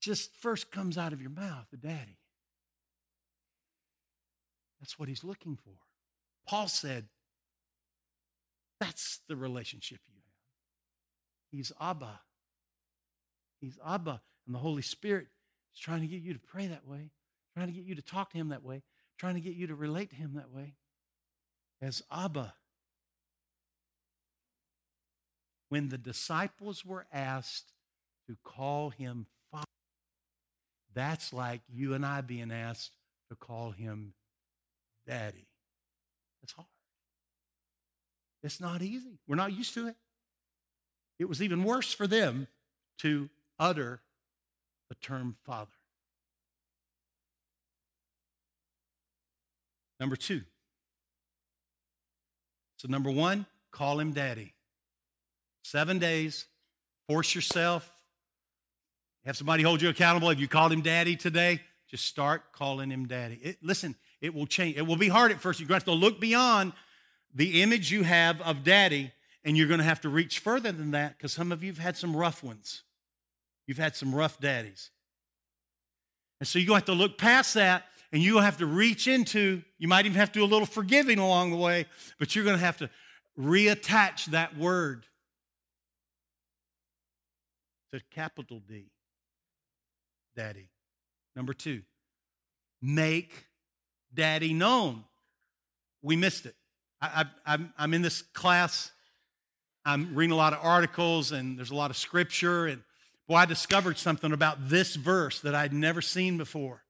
[0.00, 2.18] just first comes out of your mouth, the daddy.
[4.80, 5.74] That's what he's looking for.
[6.48, 7.06] Paul said,
[8.78, 10.22] that's the relationship you have.
[11.50, 12.20] He's Abba.
[13.60, 14.20] He's Abba.
[14.46, 15.26] And the Holy Spirit
[15.74, 17.10] is trying to get you to pray that way,
[17.54, 18.82] trying to get you to talk to Him that way,
[19.18, 20.74] trying to get you to relate to Him that way
[21.82, 22.54] as Abba.
[25.68, 27.72] When the disciples were asked
[28.28, 29.64] to call Him Father,
[30.94, 32.92] that's like you and I being asked
[33.28, 34.14] to call Him
[35.06, 35.48] Daddy.
[36.42, 36.68] It's hard.
[38.44, 39.18] It's not easy.
[39.26, 39.96] We're not used to it.
[41.18, 42.46] It was even worse for them
[42.98, 43.28] to
[43.58, 44.00] utter
[44.88, 45.70] the term father.
[49.98, 50.42] Number two.
[52.76, 54.52] So, number one, call him daddy.
[55.62, 56.46] Seven days,
[57.08, 57.90] force yourself.
[59.24, 60.30] Have somebody hold you accountable.
[60.30, 63.40] If you called him daddy today, just start calling him daddy.
[63.42, 64.76] It, listen, it will change.
[64.76, 65.58] It will be hard at first.
[65.58, 66.72] You're going to have to look beyond
[67.34, 69.12] the image you have of daddy,
[69.44, 71.78] and you're going to have to reach further than that because some of you have
[71.78, 72.82] had some rough ones.
[73.66, 74.90] You've had some rough daddies.
[76.40, 79.88] And so to have to look past that and you'll have to reach into, you
[79.88, 81.86] might even have to do a little forgiving along the way,
[82.18, 82.90] but you're going to have to
[83.38, 85.06] reattach that word
[87.92, 88.90] to capital D,
[90.34, 90.68] daddy.
[91.34, 91.82] Number two,
[92.80, 93.46] make
[94.14, 95.04] daddy known.
[96.02, 96.54] We missed it.
[97.00, 97.26] I,
[97.78, 98.90] am in this class.
[99.84, 102.82] I'm reading a lot of articles, and there's a lot of scripture, and
[103.28, 106.82] Boy, I discovered something about this verse that I'd never seen before.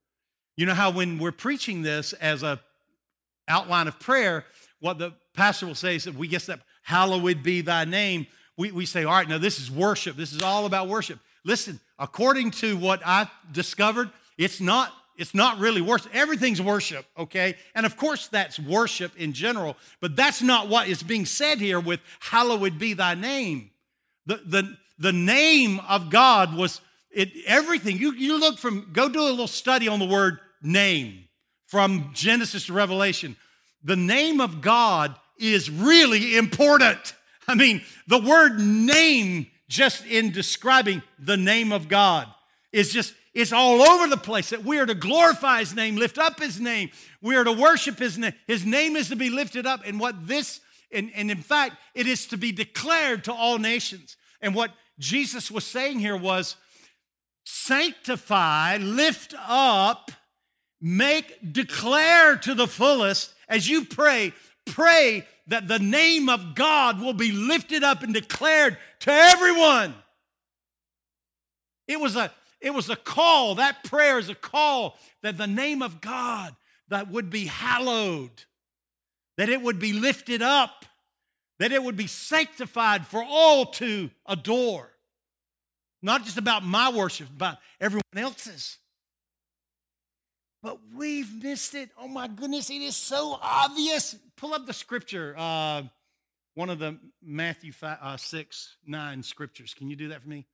[0.56, 2.60] You know how when we're preaching this as a
[3.48, 4.44] outline of prayer,
[4.80, 8.26] what the pastor will say is that we guess that hallowed be thy name.
[8.56, 10.16] We, we say, all right, now this is worship.
[10.16, 11.18] This is all about worship.
[11.44, 16.14] Listen, according to what I've discovered, it's not it's not really worship.
[16.14, 17.56] Everything's worship, okay?
[17.74, 21.80] And of course, that's worship in general, but that's not what is being said here
[21.80, 23.70] with hallowed be thy name.
[24.26, 26.80] The, the, the name of God was
[27.10, 27.96] it, everything.
[27.96, 31.24] You, you look from, go do a little study on the word name
[31.66, 33.36] from Genesis to Revelation.
[33.82, 37.14] The name of God is really important.
[37.48, 42.28] I mean, the word name, just in describing the name of God,
[42.72, 46.18] is just, it's all over the place that we are to glorify his name, lift
[46.18, 46.90] up his name.
[47.22, 48.34] We are to worship his name.
[48.46, 49.82] His name is to be lifted up.
[49.86, 50.60] And what this,
[50.92, 54.16] and, and in fact, it is to be declared to all nations.
[54.42, 56.56] And what Jesus was saying here was
[57.44, 60.10] sanctify, lift up,
[60.80, 64.32] make, declare to the fullest as you pray,
[64.64, 69.94] pray that the name of God will be lifted up and declared to everyone.
[71.86, 73.56] It was a it was a call.
[73.56, 76.56] That prayer is a call that the name of God
[76.88, 78.44] that would be hallowed,
[79.36, 80.84] that it would be lifted up,
[81.58, 84.90] that it would be sanctified for all to adore.
[86.02, 88.78] Not just about my worship, about everyone else's.
[90.62, 91.90] But we've missed it.
[91.98, 94.16] Oh my goodness, it is so obvious.
[94.36, 95.82] Pull up the scripture, uh,
[96.54, 99.74] one of the Matthew 5, uh, 6, 9 scriptures.
[99.74, 100.46] Can you do that for me?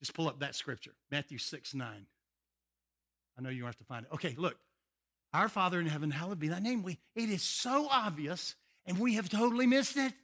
[0.00, 2.06] Just pull up that scripture, Matthew 6, 9.
[3.36, 4.12] I know you have to find it.
[4.14, 4.56] Okay, look.
[5.34, 6.82] Our Father in heaven, hallowed be thy name.
[6.82, 8.54] We, it is so obvious,
[8.86, 10.14] and we have totally missed it.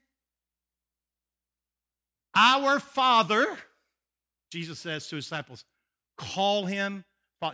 [2.35, 3.47] Our Father,
[4.51, 5.65] Jesus says to his disciples,
[6.17, 7.05] call him.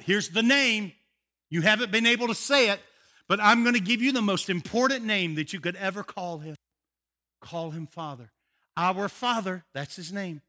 [0.01, 0.93] Here's the name.
[1.51, 2.81] You haven't been able to say it,
[3.29, 6.39] but I'm going to give you the most important name that you could ever call
[6.39, 6.55] him.
[7.41, 8.31] Call him Father.
[8.77, 10.43] Our Father, that's his name,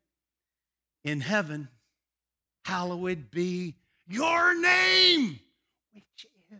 [1.04, 1.70] in heaven,
[2.65, 3.76] hallowed be
[4.08, 5.39] your name,
[5.94, 6.60] which is.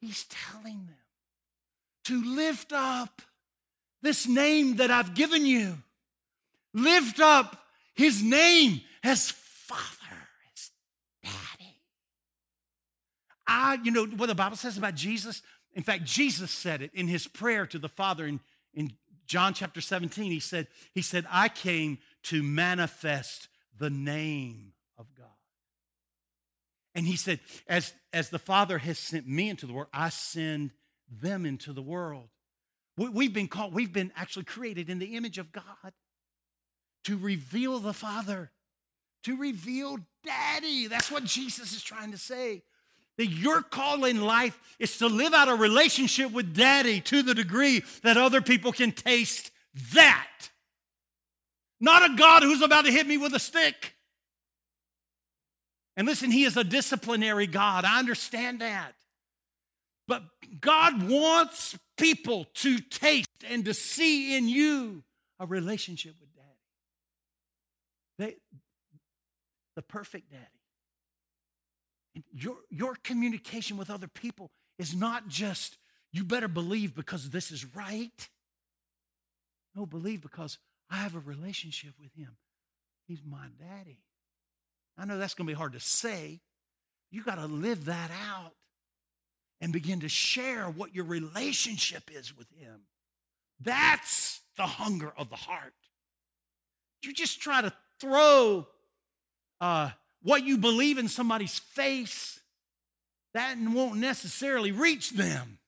[0.00, 0.96] He's telling them
[2.04, 3.22] to lift up
[4.02, 5.78] this name that I've given you.
[6.74, 7.56] Lift up
[7.94, 10.18] his name as Father,
[10.54, 10.70] as
[11.22, 11.76] Daddy.
[13.46, 15.42] I, you know what the Bible says about Jesus?
[15.74, 18.40] In fact, Jesus said it in his prayer to the Father in,
[18.74, 18.92] in
[19.26, 20.30] John chapter 17.
[20.30, 25.26] He said, he said, I came to manifest the name of God.
[26.94, 30.72] And he said, as, as the Father has sent me into the world, I send
[31.20, 32.28] them into the world.
[32.96, 35.92] We've been called, we've been actually created in the image of God
[37.04, 38.50] to reveal the Father,
[39.24, 40.86] to reveal Daddy.
[40.86, 42.62] That's what Jesus is trying to say.
[43.18, 47.34] That your call in life is to live out a relationship with Daddy to the
[47.34, 49.50] degree that other people can taste
[49.92, 50.50] that.
[51.80, 53.94] Not a God who's about to hit me with a stick.
[55.96, 57.84] And listen, He is a disciplinary God.
[57.84, 58.92] I understand that.
[60.12, 60.24] But
[60.60, 65.04] God wants people to taste and to see in you
[65.40, 66.48] a relationship with Daddy.
[68.18, 68.36] They,
[69.74, 70.44] the perfect Daddy.
[72.14, 75.78] And your, your communication with other people is not just,
[76.12, 78.28] you better believe because this is right.
[79.74, 80.58] No, believe because
[80.90, 82.36] I have a relationship with Him.
[83.08, 84.02] He's my daddy.
[84.98, 86.42] I know that's going to be hard to say.
[87.10, 88.52] You got to live that out
[89.62, 92.80] and begin to share what your relationship is with Him.
[93.60, 95.72] That's the hunger of the heart.
[97.04, 98.66] You just try to throw
[99.60, 99.90] uh,
[100.22, 102.40] what you believe in somebody's face,
[103.34, 105.58] that won't necessarily reach them.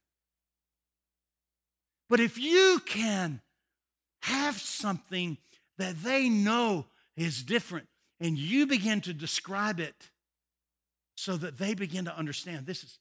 [2.11, 3.41] But if you can
[4.23, 5.39] have something
[5.79, 7.87] that they know is different
[8.21, 10.11] and you begin to describe it
[11.17, 12.99] so that they begin to understand this is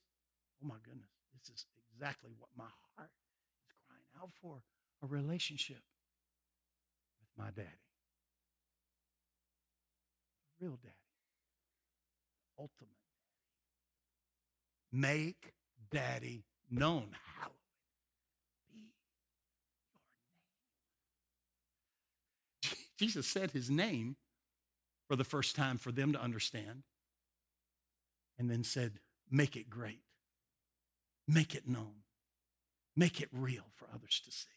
[0.64, 3.10] oh my goodness, this is exactly what my heart
[3.68, 4.62] is crying out for
[5.02, 5.82] a relationship
[7.20, 7.68] with my daddy.
[10.60, 10.94] Real daddy.
[12.58, 12.90] Ultimate
[14.92, 15.54] Make
[15.90, 17.08] daddy known.
[17.36, 17.52] Hallowed
[18.70, 18.86] be your
[22.70, 22.78] name.
[22.96, 24.14] Jesus said his name
[25.08, 26.84] for the first time for them to understand
[28.38, 29.98] and then said, Make it great.
[31.26, 32.02] Make it known.
[32.96, 34.48] Make it real for others to see.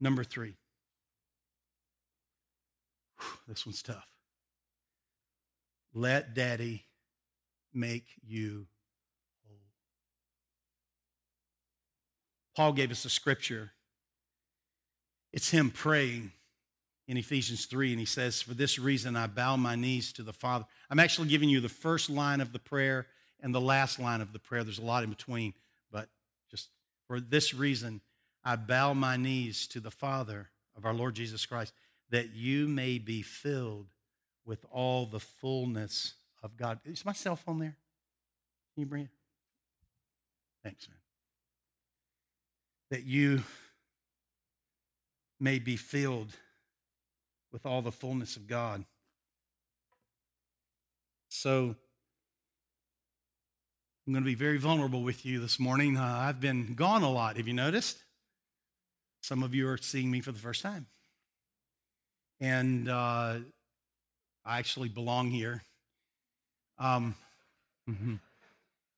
[0.00, 0.54] Number three.
[3.18, 4.06] Whew, this one's tough.
[5.94, 6.84] Let daddy
[7.74, 8.66] make you
[9.46, 9.56] whole.
[12.54, 13.72] Paul gave us a scripture.
[15.32, 16.32] It's him praying
[17.06, 20.32] in Ephesians 3, and he says, For this reason I bow my knees to the
[20.32, 20.66] Father.
[20.90, 23.06] I'm actually giving you the first line of the prayer
[23.40, 24.64] and the last line of the prayer.
[24.64, 25.54] There's a lot in between,
[25.90, 26.08] but
[26.50, 26.68] just
[27.06, 28.00] for this reason,
[28.44, 31.72] I bow my knees to the Father of our Lord Jesus Christ,
[32.10, 33.86] that you may be filled
[34.44, 36.78] with all the fullness of God.
[36.84, 37.76] Is my cell phone there?
[38.74, 39.10] Can you bring it?
[40.62, 40.98] Thanks, man.
[42.90, 43.42] That you
[45.38, 46.36] may be filled
[47.52, 48.84] with all the fullness of God.
[51.28, 51.76] So,
[54.08, 55.98] I'm going to be very vulnerable with you this morning.
[55.98, 57.36] Uh, I've been gone a lot.
[57.36, 57.98] Have you noticed?
[59.22, 60.86] Some of you are seeing me for the first time.
[62.40, 63.34] And uh,
[64.46, 65.62] I actually belong here.
[66.78, 67.16] Um,
[67.86, 68.14] mm-hmm.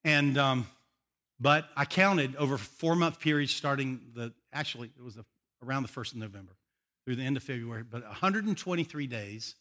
[0.05, 0.69] And, um,
[1.41, 5.25] but I counted over four month period starting the, actually, it was the,
[5.67, 6.53] around the 1st of November
[7.05, 9.57] through the end of February, but 123 days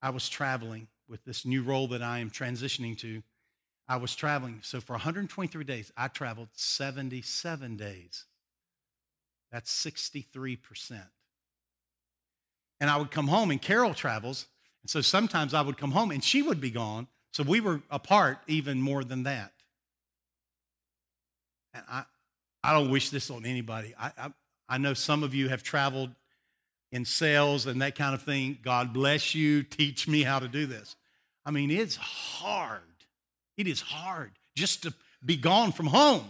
[0.00, 3.22] I was traveling with this new role that I am transitioning to.
[3.92, 4.60] I was traveling.
[4.62, 8.24] So for 123 days, I traveled 77 days.
[9.52, 11.02] That's 63%.
[12.80, 14.46] And I would come home, and Carol travels.
[14.82, 17.06] And so sometimes I would come home, and she would be gone.
[17.34, 19.52] So we were apart even more than that.
[21.74, 22.04] And I,
[22.64, 23.94] I don't wish this on anybody.
[24.00, 24.32] I, I,
[24.70, 26.12] I know some of you have traveled
[26.92, 28.56] in sales and that kind of thing.
[28.62, 29.62] God bless you.
[29.62, 30.96] Teach me how to do this.
[31.44, 32.80] I mean, it's hard.
[33.56, 34.94] It is hard just to
[35.24, 36.24] be gone from home.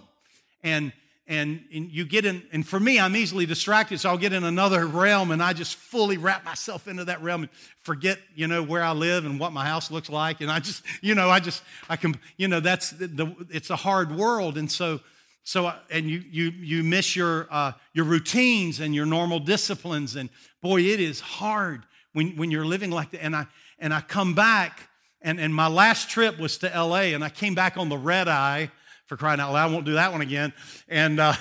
[0.62, 0.92] And
[1.28, 4.42] and, and you get in, and for me, I'm easily distracted, so I'll get in
[4.42, 7.50] another realm and I just fully wrap myself into that realm and
[7.82, 10.40] forget, you know, where I live and what my house looks like.
[10.40, 13.76] And I just, you know, I just, I can, you know, that's the, it's a
[13.76, 14.58] hard world.
[14.58, 15.00] And so,
[15.44, 20.16] so, and you, you, you miss your, uh, your routines and your normal disciplines.
[20.16, 20.28] And
[20.60, 23.22] boy, it is hard when, when you're living like that.
[23.22, 23.46] And I,
[23.78, 24.88] and I come back,
[25.22, 28.28] and, and my last trip was to LA, and I came back on the red
[28.28, 28.70] eye
[29.06, 29.70] for crying out loud.
[29.70, 30.52] I won't do that one again.
[30.88, 31.34] And, uh,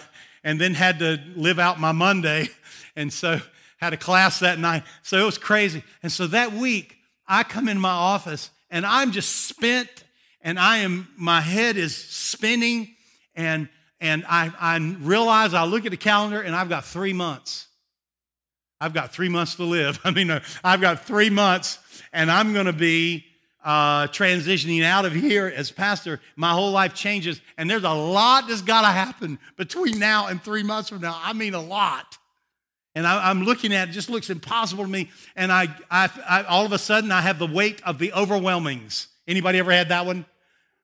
[0.43, 2.49] and then had to live out my Monday.
[2.93, 3.39] And so
[3.77, 4.83] had a class that night.
[5.01, 5.81] So it was crazy.
[6.03, 9.87] And so that week, I come in my office and I'm just spent
[10.41, 12.95] and I am, my head is spinning
[13.33, 13.69] and,
[14.01, 17.67] and I, I realize I look at the calendar and I've got three months.
[18.81, 19.97] I've got three months to live.
[20.03, 21.79] I mean, I've got three months
[22.11, 23.23] and I'm going to be
[23.63, 27.41] uh, transitioning out of here as pastor, my whole life changes.
[27.57, 31.19] And there's a lot that's got to happen between now and three months from now.
[31.21, 32.17] I mean, a lot.
[32.95, 35.09] And I, am looking at it, just looks impossible to me.
[35.35, 39.07] And I, I, I, all of a sudden, I have the weight of the overwhelmings.
[39.27, 40.25] Anybody ever had that one?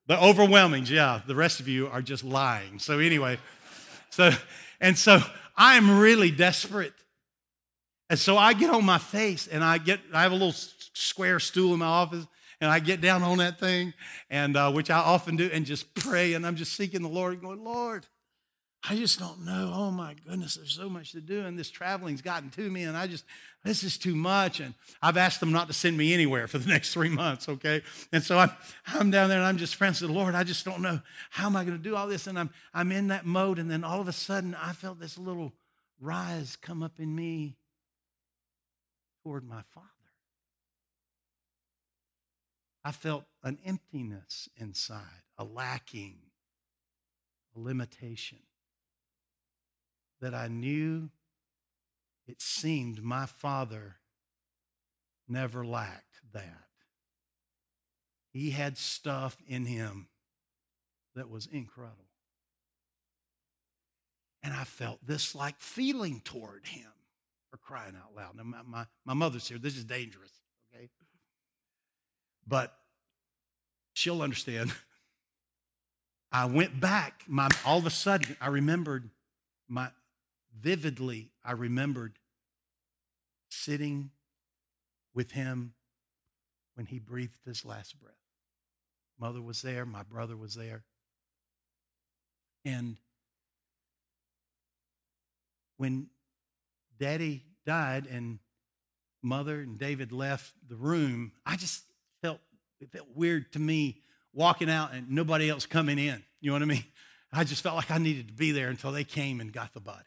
[0.08, 1.22] The overwhelmings, yeah.
[1.28, 2.80] The rest of you are just lying.
[2.80, 3.40] So anyway,
[4.10, 4.32] so
[4.80, 5.20] and so
[5.58, 6.94] I'm really desperate.
[8.10, 11.42] And so I get on my face and I get, I have a little square
[11.42, 12.26] stool in my office
[12.60, 13.94] and I get down on that thing,
[14.30, 17.42] and uh, which I often do, and just pray, and I'm just seeking the Lord,
[17.42, 18.08] going, Lord,
[18.90, 19.72] I just don't know.
[19.74, 22.96] Oh my goodness, there's so much to do, and this traveling's gotten to me, and
[22.96, 23.26] I just
[23.64, 24.60] this is too much.
[24.60, 27.82] And I've asked them not to send me anywhere for the next three months, okay?
[28.14, 28.52] And so I'm
[28.88, 30.36] I'm down there, and I'm just praying to the Lord.
[30.36, 31.02] I just don't know
[31.32, 33.70] how am I going to do all this, and I'm I'm in that mode, and
[33.70, 35.54] then all of a sudden I felt this little
[36.00, 37.58] rise come up in me
[39.24, 39.88] toward my Father.
[42.84, 46.18] I felt an emptiness inside, a lacking,
[47.56, 48.40] a limitation
[50.22, 51.10] that I knew
[52.28, 53.98] it seemed my father
[55.28, 56.68] never lacked that.
[58.32, 60.08] He had stuff in him
[61.16, 62.06] that was incredible.
[64.44, 66.92] And I felt this like feeling toward him
[67.50, 68.36] for crying out loud.
[68.36, 69.58] Now, my, my, my mother's here.
[69.58, 70.32] This is dangerous?
[72.48, 72.74] But
[73.94, 74.72] she'll understand.
[76.32, 77.24] I went back.
[77.28, 79.10] My, all of a sudden, I remembered
[79.68, 79.90] my
[80.60, 81.32] vividly.
[81.44, 82.20] I remembered
[83.50, 84.12] sitting
[85.14, 85.74] with him
[86.76, 88.14] when he breathed his last breath.
[89.20, 89.86] Mother was there.
[89.86, 90.84] My brother was there.
[92.64, 92.98] And
[95.78, 96.08] when
[97.00, 98.40] Daddy died and
[99.24, 101.84] Mother and David left the room, I just
[102.80, 104.02] it felt weird to me
[104.34, 106.24] walking out and nobody else coming in.
[106.40, 106.84] You know what I mean?
[107.34, 109.80] I just felt like I needed to be there until they came and got the
[109.80, 110.04] body.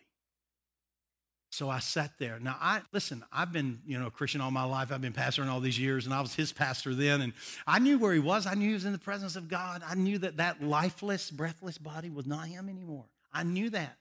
[1.53, 2.39] So I sat there.
[2.39, 3.25] Now, I listen.
[3.33, 4.93] I've been, you know, a Christian all my life.
[4.93, 7.21] I've been pastoring all these years, and I was his pastor then.
[7.21, 7.33] And
[7.67, 8.47] I knew where he was.
[8.47, 9.83] I knew he was in the presence of God.
[9.85, 13.07] I knew that that lifeless, breathless body was not him anymore.
[13.33, 13.97] I knew that.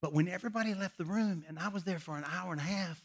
[0.00, 2.64] But when everybody left the room, and I was there for an hour and a
[2.64, 3.04] half,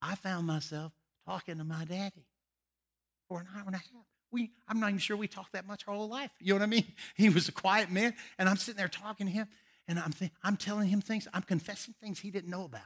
[0.00, 0.92] I found myself
[1.26, 2.26] talking to my daddy
[3.28, 3.86] for an hour and a half.
[4.30, 6.30] We, I'm not even sure we talked that much our whole life.
[6.40, 6.84] You know what I mean?
[7.16, 9.48] He was a quiet man, and I'm sitting there talking to him,
[9.88, 12.82] and I'm, th- I'm telling him things, I'm confessing things he didn't know about.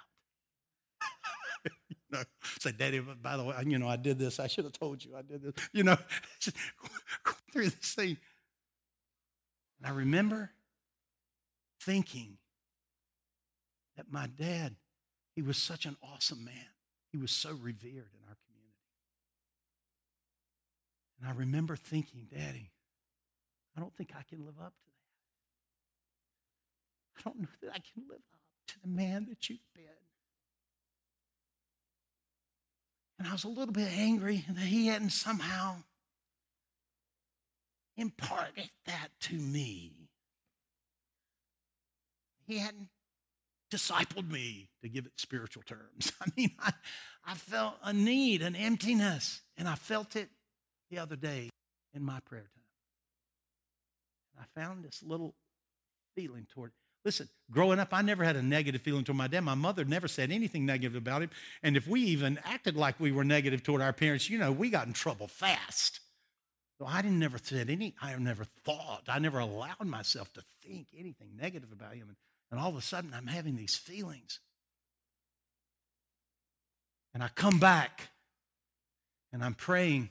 [1.88, 2.22] you know,
[2.61, 4.38] say, Daddy, by the way, you know, I did this.
[4.38, 5.55] I should have told you I did this.
[5.72, 5.97] You know,
[6.38, 6.57] just
[7.24, 8.16] go through this thing.
[9.78, 10.51] And I remember
[11.82, 12.36] thinking
[13.97, 14.76] that my dad,
[15.34, 16.55] he was such an awesome man.
[17.11, 18.36] He was so revered in our
[21.21, 22.71] and I remember thinking, Daddy,
[23.77, 24.91] I don't think I can live up to
[27.14, 27.21] that.
[27.21, 29.85] I don't know that I can live up to the man that you've been.
[33.18, 35.77] And I was a little bit angry that he hadn't somehow
[37.99, 39.93] imparted that to me.
[42.47, 42.89] He hadn't
[43.71, 46.12] discipled me to give it spiritual terms.
[46.21, 46.73] I mean, I,
[47.27, 50.31] I felt a need, an emptiness, and I felt it
[50.91, 51.51] the other day
[51.95, 52.61] in my prayer time.
[54.38, 55.34] I found this little
[56.16, 56.72] feeling toward.
[57.05, 59.41] Listen, growing up, I never had a negative feeling toward my dad.
[59.41, 61.30] My mother never said anything negative about him.
[61.62, 64.68] And if we even acted like we were negative toward our parents, you know, we
[64.68, 66.01] got in trouble fast.
[66.78, 70.88] So I didn't never said any, I never thought, I never allowed myself to think
[70.97, 72.09] anything negative about him.
[72.09, 72.16] And,
[72.51, 74.41] and all of a sudden, I'm having these feelings.
[77.12, 78.09] And I come back
[79.32, 80.11] and I'm praying.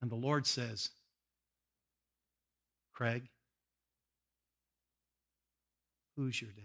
[0.00, 0.90] And the Lord says,
[2.92, 3.22] Craig,
[6.16, 6.64] who's your dad?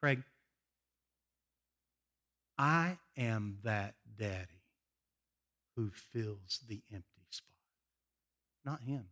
[0.00, 0.22] Craig,
[2.58, 4.62] I am that daddy
[5.76, 7.48] who fills the empty spot,
[8.64, 9.06] not him.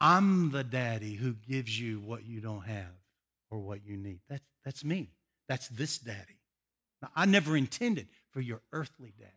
[0.00, 2.94] I'm the daddy who gives you what you don't have
[3.50, 4.20] or what you need.
[4.28, 5.10] That's, that's me.
[5.48, 6.38] That's this daddy.
[7.02, 9.32] Now, I never intended for your earthly daddy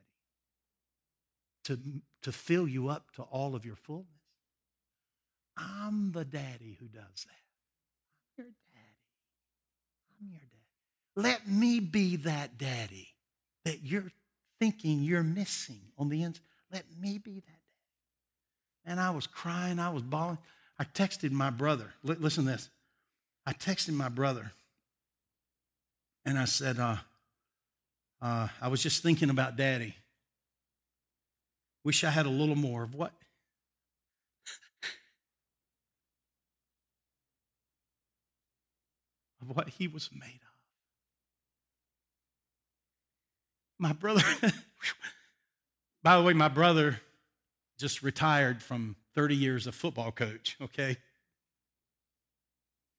[1.66, 1.80] to,
[2.24, 4.08] to fill you up to all of your fullness.
[5.58, 7.42] I'm the daddy who does that.
[8.38, 8.86] I'm your daddy.
[10.20, 11.28] I'm your daddy.
[11.28, 13.10] Let me be that daddy
[13.66, 14.12] that you're
[14.60, 16.44] thinking you're missing on the inside.
[16.72, 17.58] Let me be that daddy.
[18.86, 20.40] And I was crying, I was bawling.
[20.80, 21.94] I texted my brother.
[22.04, 22.70] Listen to this.
[23.46, 24.52] I texted my brother
[26.26, 26.98] and I said, uh,
[28.22, 29.96] uh, I was just thinking about daddy.
[31.84, 33.14] Wish I had a little more of what?
[39.42, 40.52] of what he was made of.
[43.80, 44.22] My brother,
[46.04, 47.02] by the way, my brother
[47.80, 50.98] just retired from 30 years of football coach, okay?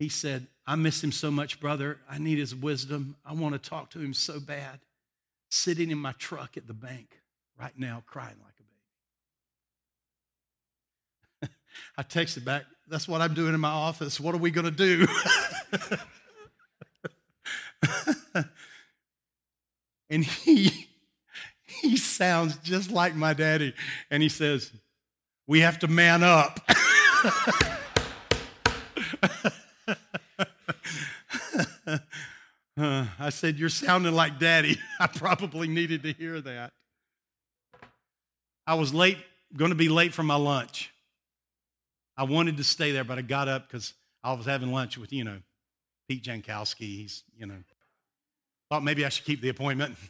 [0.01, 2.01] He said, I miss him so much, brother.
[2.11, 3.17] I need his wisdom.
[3.25, 4.81] I want to talk to him so bad.
[5.51, 7.21] Sitting in my truck at the bank
[7.59, 8.62] right now, crying like
[11.97, 14.19] I texted back, that's what I'm doing in my office.
[14.21, 15.07] What are we going to do?
[20.11, 20.89] and he
[21.65, 23.75] he sounds just like my daddy
[24.11, 24.71] and he says,
[25.47, 26.61] "We have to man up."
[32.77, 34.79] I said, You're sounding like daddy.
[35.01, 36.73] I probably needed to hear that.
[38.67, 39.19] I was late,
[39.57, 40.93] going to be late for my lunch.
[42.17, 45.13] I wanted to stay there, but I got up because I was having lunch with,
[45.13, 45.39] you know,
[46.09, 46.81] Pete Jankowski.
[46.81, 47.57] He's, you know,
[48.69, 49.97] thought maybe I should keep the appointment.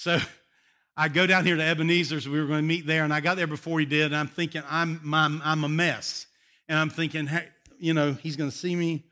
[0.00, 0.16] So
[0.96, 2.28] I go down here to Ebenezer's.
[2.28, 4.06] We were going to meet there, and I got there before he did.
[4.06, 6.26] And I'm thinking, I'm, I'm, I'm a mess.
[6.68, 7.48] And I'm thinking, hey,
[7.80, 9.02] you know, he's going to see me.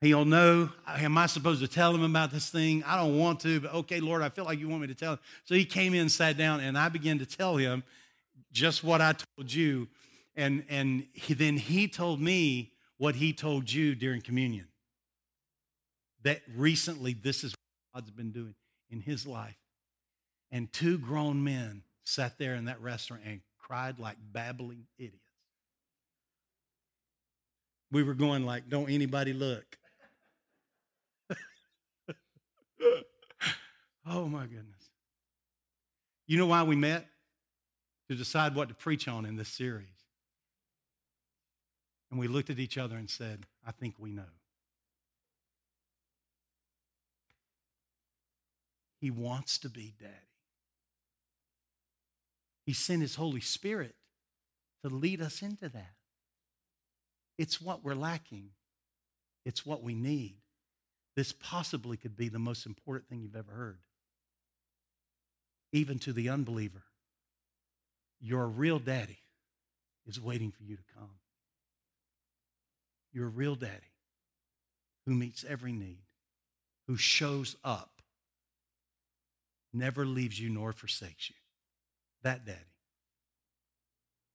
[0.00, 0.70] He'll know.
[0.86, 2.84] Am I supposed to tell him about this thing?
[2.86, 5.14] I don't want to, but okay, Lord, I feel like you want me to tell
[5.14, 5.18] him.
[5.44, 7.82] So he came in, sat down, and I began to tell him
[8.52, 9.88] just what I told you
[10.38, 14.68] and, and he, then he told me what he told you during communion.
[16.22, 17.52] That recently, this is
[17.92, 18.54] what God's been doing
[18.88, 19.58] in his life.
[20.52, 25.18] And two grown men sat there in that restaurant and cried like babbling idiots.
[27.90, 29.76] We were going like, don't anybody look.
[34.08, 34.88] oh my goodness.
[36.28, 37.06] You know why we met?
[38.08, 39.97] To decide what to preach on in this series.
[42.10, 44.22] And we looked at each other and said, I think we know.
[49.00, 50.12] He wants to be daddy.
[52.64, 53.94] He sent his Holy Spirit
[54.82, 55.94] to lead us into that.
[57.36, 58.50] It's what we're lacking,
[59.44, 60.36] it's what we need.
[61.14, 63.80] This possibly could be the most important thing you've ever heard.
[65.72, 66.84] Even to the unbeliever,
[68.20, 69.18] your real daddy
[70.06, 71.10] is waiting for you to come
[73.18, 73.92] your real daddy
[75.04, 75.98] who meets every need,
[76.86, 78.00] who shows up,
[79.72, 81.36] never leaves you nor forsakes you.
[82.22, 82.58] That daddy.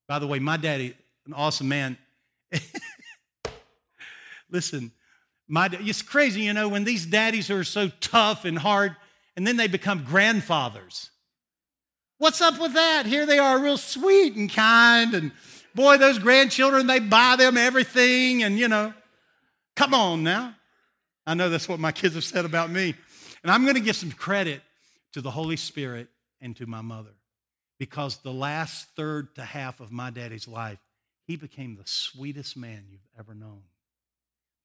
[0.08, 1.98] By the way, my daddy, an awesome man.
[4.52, 4.92] Listen,
[5.48, 8.98] my it's crazy, you know, when these daddies are so tough and hard,
[9.38, 11.10] and then they become grandfathers.
[12.18, 13.06] What's up with that?
[13.06, 15.32] Here they are, real sweet and kind and
[15.76, 18.94] Boy, those grandchildren, they buy them everything, and you know,
[19.76, 20.56] come on now.
[21.26, 22.96] I know that's what my kids have said about me.
[23.44, 24.62] And I'm going to give some credit
[25.14, 26.08] to the Holy Spirit
[26.42, 27.14] and to my mother
[27.80, 30.80] because the last third to half of my daddy's life,
[31.26, 33.64] he became the sweetest man you've ever known.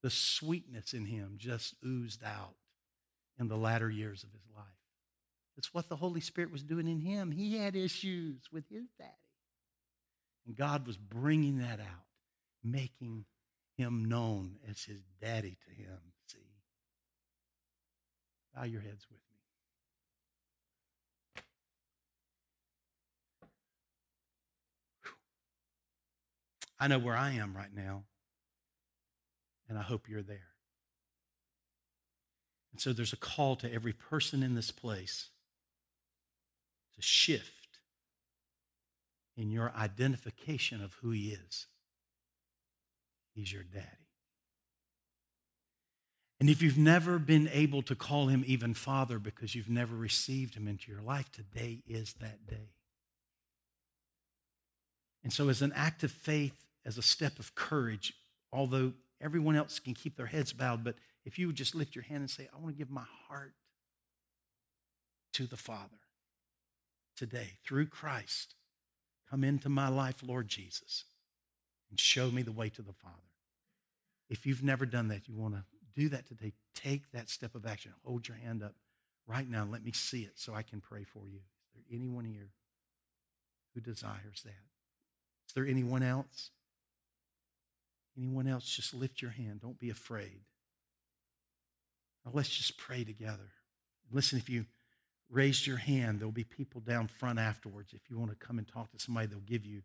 [0.03, 2.55] The sweetness in him just oozed out
[3.39, 4.65] in the latter years of his life.
[5.57, 7.31] It's what the Holy Spirit was doing in him.
[7.31, 9.11] He had issues with his daddy.
[10.45, 12.07] And God was bringing that out,
[12.63, 13.25] making
[13.77, 15.99] him known as his daddy to him.
[16.27, 16.39] See?
[18.55, 19.25] Bow your heads with me.
[26.79, 28.03] I know where I am right now,
[29.67, 30.47] and I hope you're there.
[32.71, 35.29] And so there's a call to every person in this place
[36.95, 37.58] to shift
[39.39, 41.67] in your identification of who He is.
[43.33, 43.85] He's your daddy.
[46.41, 50.55] And if you've never been able to call Him even Father because you've never received
[50.55, 52.73] Him into your life, today is that day.
[55.23, 58.13] And so, as an act of faith, as a step of courage,
[58.51, 62.03] although everyone else can keep their heads bowed, but if you would just lift your
[62.03, 63.53] hand and say, I want to give my heart
[65.33, 65.99] to the Father
[67.15, 68.55] today through Christ.
[69.29, 71.05] Come into my life, Lord Jesus,
[71.89, 73.15] and show me the way to the Father.
[74.29, 75.63] If you've never done that, you want to
[75.95, 77.93] do that today, take that step of action.
[78.03, 78.75] Hold your hand up
[79.27, 79.67] right now.
[79.69, 81.39] Let me see it so I can pray for you.
[81.39, 82.49] Is there anyone here
[83.73, 84.65] who desires that?
[85.47, 86.51] Is there anyone else?
[88.17, 89.61] Anyone else, just lift your hand.
[89.61, 90.41] Don't be afraid.
[92.25, 93.51] Now let's just pray together.
[94.11, 94.65] Listen, if you
[95.29, 97.93] raised your hand, there'll be people down front afterwards.
[97.93, 99.83] If you want to come and talk to somebody, they'll give you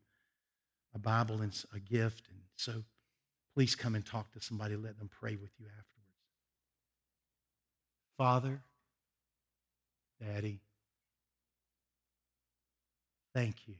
[0.94, 2.28] a Bible and a gift.
[2.28, 2.84] And so
[3.54, 4.76] please come and talk to somebody.
[4.76, 5.90] Let them pray with you afterwards.
[8.16, 8.62] Father,
[10.20, 10.60] Daddy,
[13.34, 13.74] thank you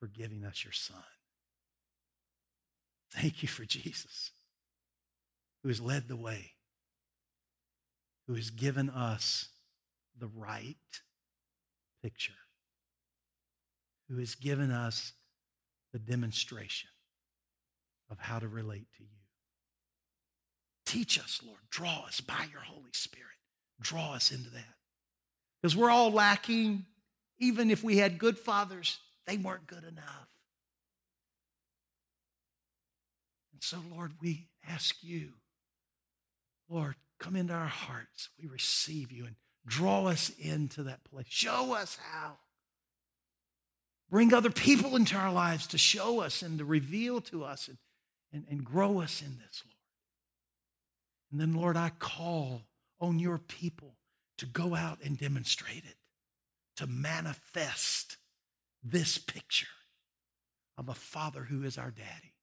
[0.00, 1.02] for giving us your son.
[3.12, 4.30] Thank you for Jesus,
[5.62, 6.52] who has led the way,
[8.26, 9.48] who has given us
[10.18, 10.76] the right
[12.02, 12.32] picture,
[14.08, 15.12] who has given us
[15.92, 16.90] the demonstration
[18.10, 19.08] of how to relate to you.
[20.86, 21.60] Teach us, Lord.
[21.70, 23.28] Draw us by your Holy Spirit.
[23.80, 24.74] Draw us into that.
[25.60, 26.84] Because we're all lacking.
[27.38, 30.28] Even if we had good fathers, they weren't good enough.
[33.52, 35.30] And so, Lord, we ask you,
[36.68, 38.28] Lord, come into our hearts.
[38.40, 39.34] We receive you and
[39.66, 41.26] draw us into that place.
[41.28, 42.32] Show us how.
[44.10, 47.78] Bring other people into our lives to show us and to reveal to us and,
[48.32, 49.74] and, and grow us in this, Lord.
[51.32, 52.62] And then, Lord, I call
[53.00, 53.96] on your people
[54.38, 55.96] to go out and demonstrate it,
[56.76, 58.18] to manifest
[58.82, 59.66] this picture
[60.76, 62.34] of a father who is our daddy.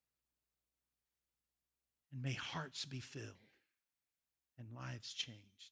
[2.11, 3.26] And may hearts be filled
[4.57, 5.72] and lives changed.